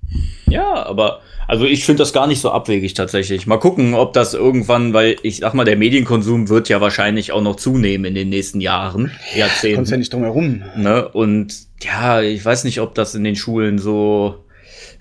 [0.47, 3.47] ja, aber also ich finde das gar nicht so abwegig tatsächlich.
[3.47, 7.41] Mal gucken, ob das irgendwann, weil ich sag mal, der Medienkonsum wird ja wahrscheinlich auch
[7.41, 9.77] noch zunehmen in den nächsten Jahren, Jahrzehnten.
[9.77, 10.63] Kommst ja nicht drum herum.
[10.77, 11.07] Ne?
[11.09, 14.45] Und ja, ich weiß nicht, ob das in den Schulen so,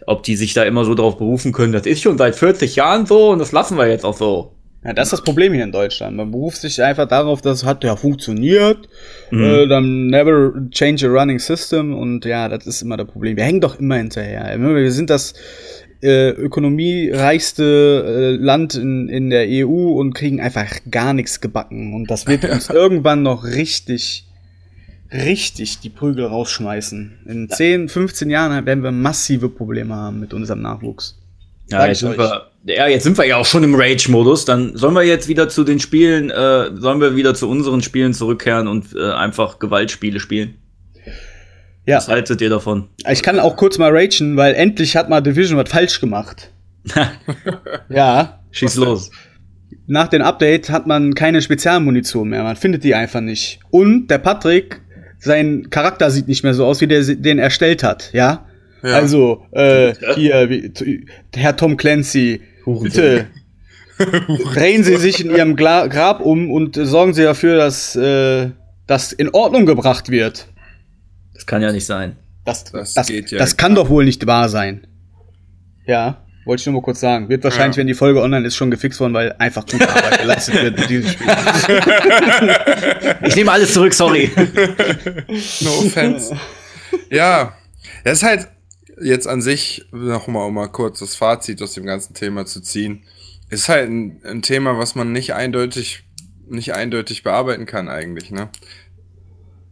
[0.06, 1.72] ob die sich da immer so drauf berufen können.
[1.72, 4.52] Das ist schon seit 40 Jahren so und das lassen wir jetzt auch so.
[4.84, 6.16] Ja, das ist das Problem hier in Deutschland.
[6.16, 8.88] Man beruft sich einfach darauf, dass es hat ja funktioniert,
[9.32, 9.44] mhm.
[9.44, 13.36] äh, dann never change a running system und ja, das ist immer das Problem.
[13.36, 14.58] Wir hängen doch immer hinterher.
[14.58, 15.34] Wir sind das
[16.02, 21.94] äh, ökonomiereichste äh, Land in, in der EU und kriegen einfach gar nichts gebacken.
[21.94, 24.26] Und das wird uns irgendwann noch richtig,
[25.12, 27.20] richtig die Prügel rausschmeißen.
[27.26, 31.18] In 10, 15 Jahren werden wir massive Probleme haben mit unserem Nachwuchs.
[31.70, 34.44] Ja, jetzt sind, wir, ja, jetzt sind wir ja auch schon im Rage-Modus.
[34.44, 38.14] Dann sollen wir jetzt wieder zu den Spielen, äh, sollen wir wieder zu unseren Spielen
[38.14, 40.54] zurückkehren und äh, einfach Gewaltspiele spielen?
[41.86, 41.96] Ja.
[41.96, 42.88] Was haltet ihr davon?
[43.10, 46.52] Ich kann auch kurz mal ragen, weil endlich hat mal Division was falsch gemacht.
[47.88, 48.40] ja.
[48.52, 49.10] Schieß los.
[49.88, 52.44] Nach dem Update hat man keine Spezialmunition mehr.
[52.44, 53.58] Man findet die einfach nicht.
[53.70, 54.80] Und der Patrick,
[55.18, 58.46] sein Charakter sieht nicht mehr so aus, wie der den erstellt hat, ja?
[58.84, 58.90] ja.
[58.90, 60.72] Also, äh, hier, wie,
[61.34, 63.26] Herr Tom Clancy, bitte
[64.52, 68.50] drehen Sie sich in Ihrem Gla Grab um und sorgen Sie dafür, dass äh,
[68.86, 70.48] das in Ordnung gebracht wird.
[71.34, 72.16] Das kann ja nicht sein.
[72.44, 74.86] Das, das, das, ja das kann doch wohl nicht wahr sein.
[75.86, 77.28] Ja, wollte ich nur mal kurz sagen.
[77.28, 77.80] Wird wahrscheinlich, ja.
[77.80, 80.90] wenn die Folge online ist, schon gefixt worden, weil einfach gute Arbeit geleistet wird mit
[80.90, 81.28] diesem Spiel.
[83.26, 84.30] ich nehme alles zurück, sorry.
[85.60, 86.36] No offense.
[87.10, 87.54] Ja,
[88.02, 88.48] das ist halt
[89.02, 92.60] jetzt an sich, noch mal, um mal kurz das Fazit aus dem ganzen Thema zu
[92.60, 93.02] ziehen,
[93.50, 96.04] ist halt ein, ein Thema, was man nicht eindeutig,
[96.48, 98.48] nicht eindeutig bearbeiten kann eigentlich, ne?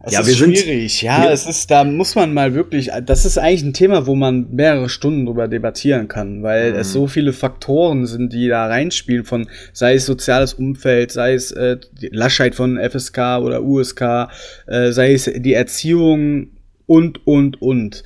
[0.03, 0.99] Es ja, ist wir schwierig.
[0.99, 4.15] Sind, ja, es ist, da muss man mal wirklich, das ist eigentlich ein Thema, wo
[4.15, 6.79] man mehrere Stunden drüber debattieren kann, weil mhm.
[6.79, 11.51] es so viele Faktoren sind, die da reinspielen von, sei es soziales Umfeld, sei es
[11.53, 14.29] äh, die Laschheit von FSK oder USK,
[14.67, 16.49] äh, sei es die Erziehung
[16.87, 18.03] und, und, und.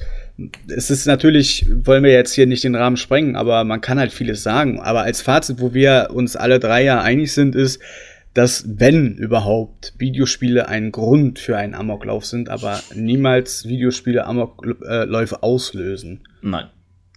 [0.68, 4.12] Es ist natürlich, wollen wir jetzt hier nicht den Rahmen sprengen, aber man kann halt
[4.12, 4.80] vieles sagen.
[4.80, 7.80] Aber als Fazit, wo wir uns alle drei ja einig sind, ist,
[8.35, 16.20] dass, wenn überhaupt, Videospiele ein Grund für einen Amoklauf sind, aber niemals Videospiele Amokläufe auslösen.
[16.43, 16.66] Nein.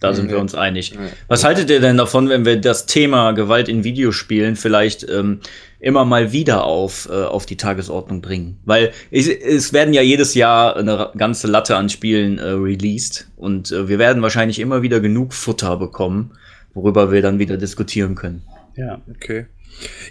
[0.00, 0.96] Da sind wir uns einig.
[1.26, 5.40] Was haltet ihr denn davon, wenn wir das Thema Gewalt in Videospielen vielleicht ähm,
[5.80, 8.58] immer mal wieder auf, äh, auf die Tagesordnung bringen?
[8.64, 13.70] Weil es, es werden ja jedes Jahr eine ganze Latte an Spielen äh, released und
[13.72, 16.32] äh, wir werden wahrscheinlich immer wieder genug Futter bekommen,
[16.74, 18.42] worüber wir dann wieder diskutieren können.
[18.76, 19.00] Ja.
[19.10, 19.46] Okay.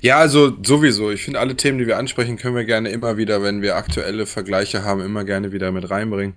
[0.02, 1.12] Ja, also sowieso.
[1.12, 4.26] Ich finde, alle Themen, die wir ansprechen, können wir gerne immer wieder, wenn wir aktuelle
[4.26, 6.36] Vergleiche haben, immer gerne wieder mit reinbringen.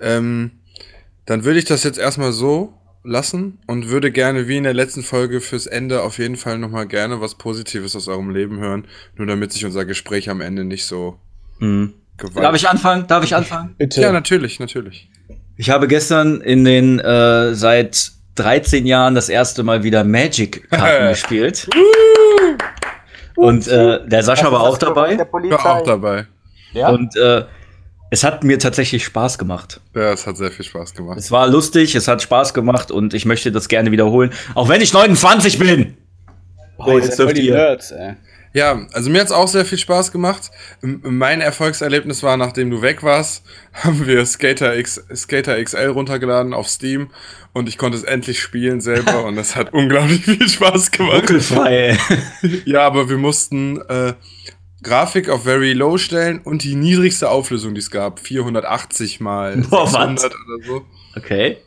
[0.00, 0.52] Ähm,
[1.26, 5.02] dann würde ich das jetzt erstmal so lassen und würde gerne, wie in der letzten
[5.02, 8.86] Folge, fürs Ende auf jeden Fall nochmal gerne was Positives aus eurem Leben hören.
[9.16, 11.18] Nur damit sich unser Gespräch am Ende nicht so
[11.58, 11.94] mhm.
[12.34, 13.06] Darf ich anfangen?
[13.06, 13.74] Darf ich anfangen?
[13.78, 14.00] Bitte.
[14.00, 15.08] Ja, natürlich, natürlich.
[15.56, 21.68] Ich habe gestern in den äh, seit 13 Jahren das erste Mal wieder Magic-Karten gespielt.
[23.36, 25.16] Und äh, der Sascha war auch dabei.
[25.18, 26.26] War auch dabei.
[26.72, 26.88] Ja.
[26.88, 27.44] Und äh,
[28.10, 29.80] es hat mir tatsächlich Spaß gemacht.
[29.94, 31.18] Ja, es hat sehr viel Spaß gemacht.
[31.18, 34.32] Es war lustig, es hat Spaß gemacht und ich möchte das gerne wiederholen.
[34.54, 35.96] Auch wenn ich 29 bin.
[36.76, 38.14] Boah, jetzt voll die Nerds, ey.
[38.54, 40.50] Ja, also mir hat es auch sehr viel Spaß gemacht.
[40.80, 46.68] Mein Erfolgserlebnis war, nachdem du weg warst, haben wir Skater, X, Skater XL runtergeladen auf
[46.68, 47.10] Steam
[47.52, 51.22] und ich konnte es endlich spielen selber und das hat unglaublich viel Spaß gemacht.
[51.22, 51.98] Ruckelfrei.
[52.64, 54.14] ja, aber wir mussten äh,
[54.88, 59.86] Grafik auf Very Low stellen und die niedrigste Auflösung, die es gab, 480 mal Boah,
[59.86, 60.24] 600 was?
[60.24, 60.82] oder so.
[61.16, 61.58] Okay.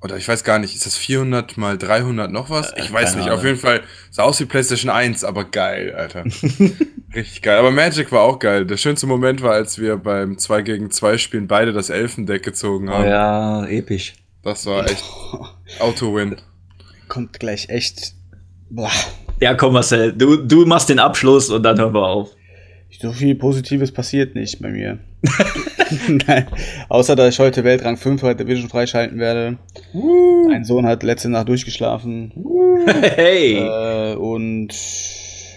[0.00, 2.72] Oder ich weiß gar nicht, ist das 400 mal 300 noch was?
[2.76, 6.24] Ich weiß nicht, auf jeden Fall sah aus wie PlayStation 1, aber geil, Alter.
[7.14, 7.58] Richtig geil.
[7.58, 8.64] Aber Magic war auch geil.
[8.64, 12.90] Der schönste Moment war, als wir beim 2 gegen 2 Spielen beide das Elfendeck gezogen
[12.90, 13.04] haben.
[13.04, 14.14] Oh ja, episch.
[14.44, 15.02] Das war echt
[15.80, 16.36] Auto-Win.
[17.08, 18.14] Kommt gleich echt.
[18.70, 18.92] Boah.
[19.40, 22.30] Ja, komm, Marcel, du, du machst den Abschluss und dann hören wir auf.
[22.90, 24.98] So viel Positives passiert nicht bei mir.
[26.26, 26.46] Nein.
[26.88, 29.58] Außer, dass ich heute Weltrang 5 bei Division freischalten werde.
[29.94, 30.48] Uh.
[30.48, 32.32] Mein Sohn hat letzte Nacht durchgeschlafen.
[32.34, 32.86] Uh.
[32.86, 33.58] Hey!
[33.58, 34.68] Äh, und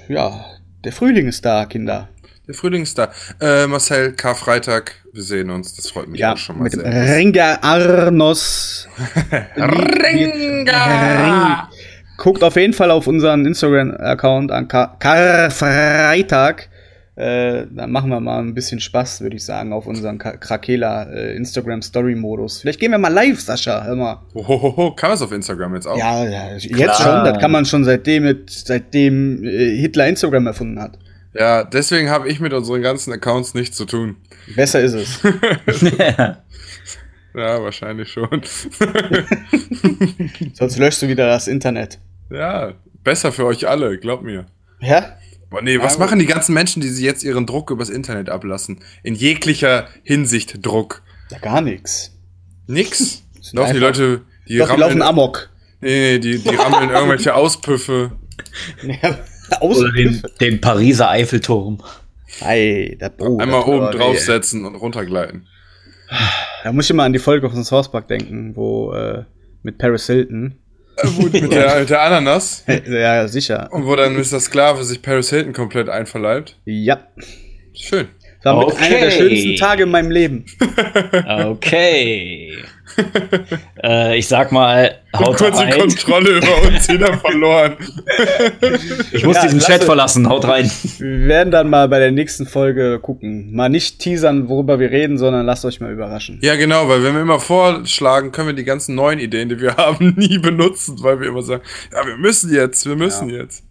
[0.07, 0.45] ja,
[0.83, 2.09] der Frühling ist da, Kinder.
[2.47, 3.11] Der Frühling ist da.
[3.39, 5.75] Äh, Marcel, Karfreitag, wir sehen uns.
[5.75, 7.15] Das freut mich ja, auch schon mal mit sehr.
[7.15, 8.87] Ringa Arnos.
[9.55, 11.69] Ringa!
[12.17, 16.69] Guckt auf jeden Fall auf unseren Instagram-Account an Karfreitag.
[17.15, 21.35] Äh, dann machen wir mal ein bisschen Spaß, würde ich sagen, auf unseren Krakela äh,
[21.35, 22.61] Instagram Story Modus.
[22.61, 24.21] Vielleicht gehen wir mal live, Sascha, hör mal.
[24.33, 25.97] Hohoho, kann es auf Instagram jetzt auch?
[25.97, 26.95] Ja, ja jetzt Klar.
[26.95, 27.25] schon.
[27.25, 30.97] Das kann man schon seitdem, mit, seitdem äh, Hitler Instagram erfunden hat.
[31.33, 34.15] Ja, deswegen habe ich mit unseren ganzen Accounts nichts zu tun.
[34.55, 35.21] Besser ist es.
[36.07, 36.37] ja,
[37.33, 38.29] wahrscheinlich schon.
[40.53, 41.99] Sonst löschst du wieder das Internet.
[42.29, 44.45] Ja, besser für euch alle, glaub mir.
[44.79, 45.17] Ja?
[45.51, 48.79] Boah, nee, was machen die ganzen Menschen, die sie jetzt ihren Druck übers Internet ablassen?
[49.03, 51.03] In jeglicher Hinsicht Druck.
[51.29, 52.17] Ja, gar nichts.
[52.67, 53.23] Nix?
[53.53, 55.49] Doch, die Leute, die, Doch, die laufen Amok.
[55.81, 58.13] Nee, nee, die, die rammeln irgendwelche Auspüffe.
[58.81, 59.19] Ja,
[59.59, 59.81] Auspüffe.
[59.81, 61.83] Oder den, den Pariser Eiffelturm.
[62.39, 65.47] Ei, das, oh, Einmal oben draufsetzen und runtergleiten.
[66.63, 69.25] Da muss ich immer an die Folge von South Park denken, wo äh,
[69.63, 70.60] mit Paris Hilton
[71.01, 72.63] Gut, mit der, der Ananas.
[72.87, 73.69] Ja, sicher.
[73.71, 74.39] Und wo dann Mr.
[74.39, 76.57] Sklave sich Paris Hilton komplett einverleibt.
[76.65, 77.07] Ja.
[77.73, 78.07] Schön.
[78.43, 78.85] Das war okay.
[78.85, 80.45] einer der schönsten Tage in meinem Leben.
[81.45, 82.57] Okay.
[83.83, 87.75] äh, ich sag mal, haut kurz die Kontrolle über uns wieder verloren.
[89.11, 90.69] ich muss ja, diesen Chat verlassen, haut rein.
[90.97, 93.53] Wir werden dann mal bei der nächsten Folge gucken.
[93.53, 96.39] Mal nicht teasern, worüber wir reden, sondern lasst euch mal überraschen.
[96.41, 99.75] Ja, genau, weil wenn wir immer vorschlagen, können wir die ganzen neuen Ideen, die wir
[99.77, 103.41] haben, nie benutzen, weil wir immer sagen, ja, wir müssen jetzt, wir müssen ja.
[103.41, 103.63] jetzt.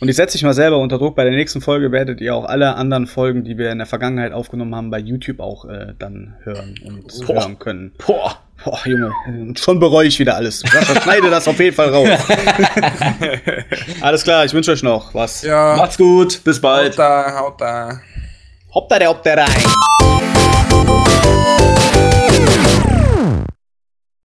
[0.00, 1.16] Und ich setze dich mal selber unter Druck.
[1.16, 4.32] Bei der nächsten Folge werdet ihr auch alle anderen Folgen, die wir in der Vergangenheit
[4.32, 7.34] aufgenommen haben, bei YouTube auch äh, dann hören und Boah.
[7.34, 7.92] hören können.
[8.06, 8.43] Boah.
[8.64, 9.12] Boah, Junge,
[9.56, 10.60] schon bereue ich wieder alles.
[10.60, 12.08] Sascha, schneide das auf jeden Fall raus.
[14.00, 15.42] alles klar, ich wünsche euch noch was.
[15.42, 15.76] Ja.
[15.76, 16.92] Macht's gut, bis bald.
[16.92, 18.00] Haut da, haut da.
[18.72, 19.64] Hopp da, der, hopp da rein.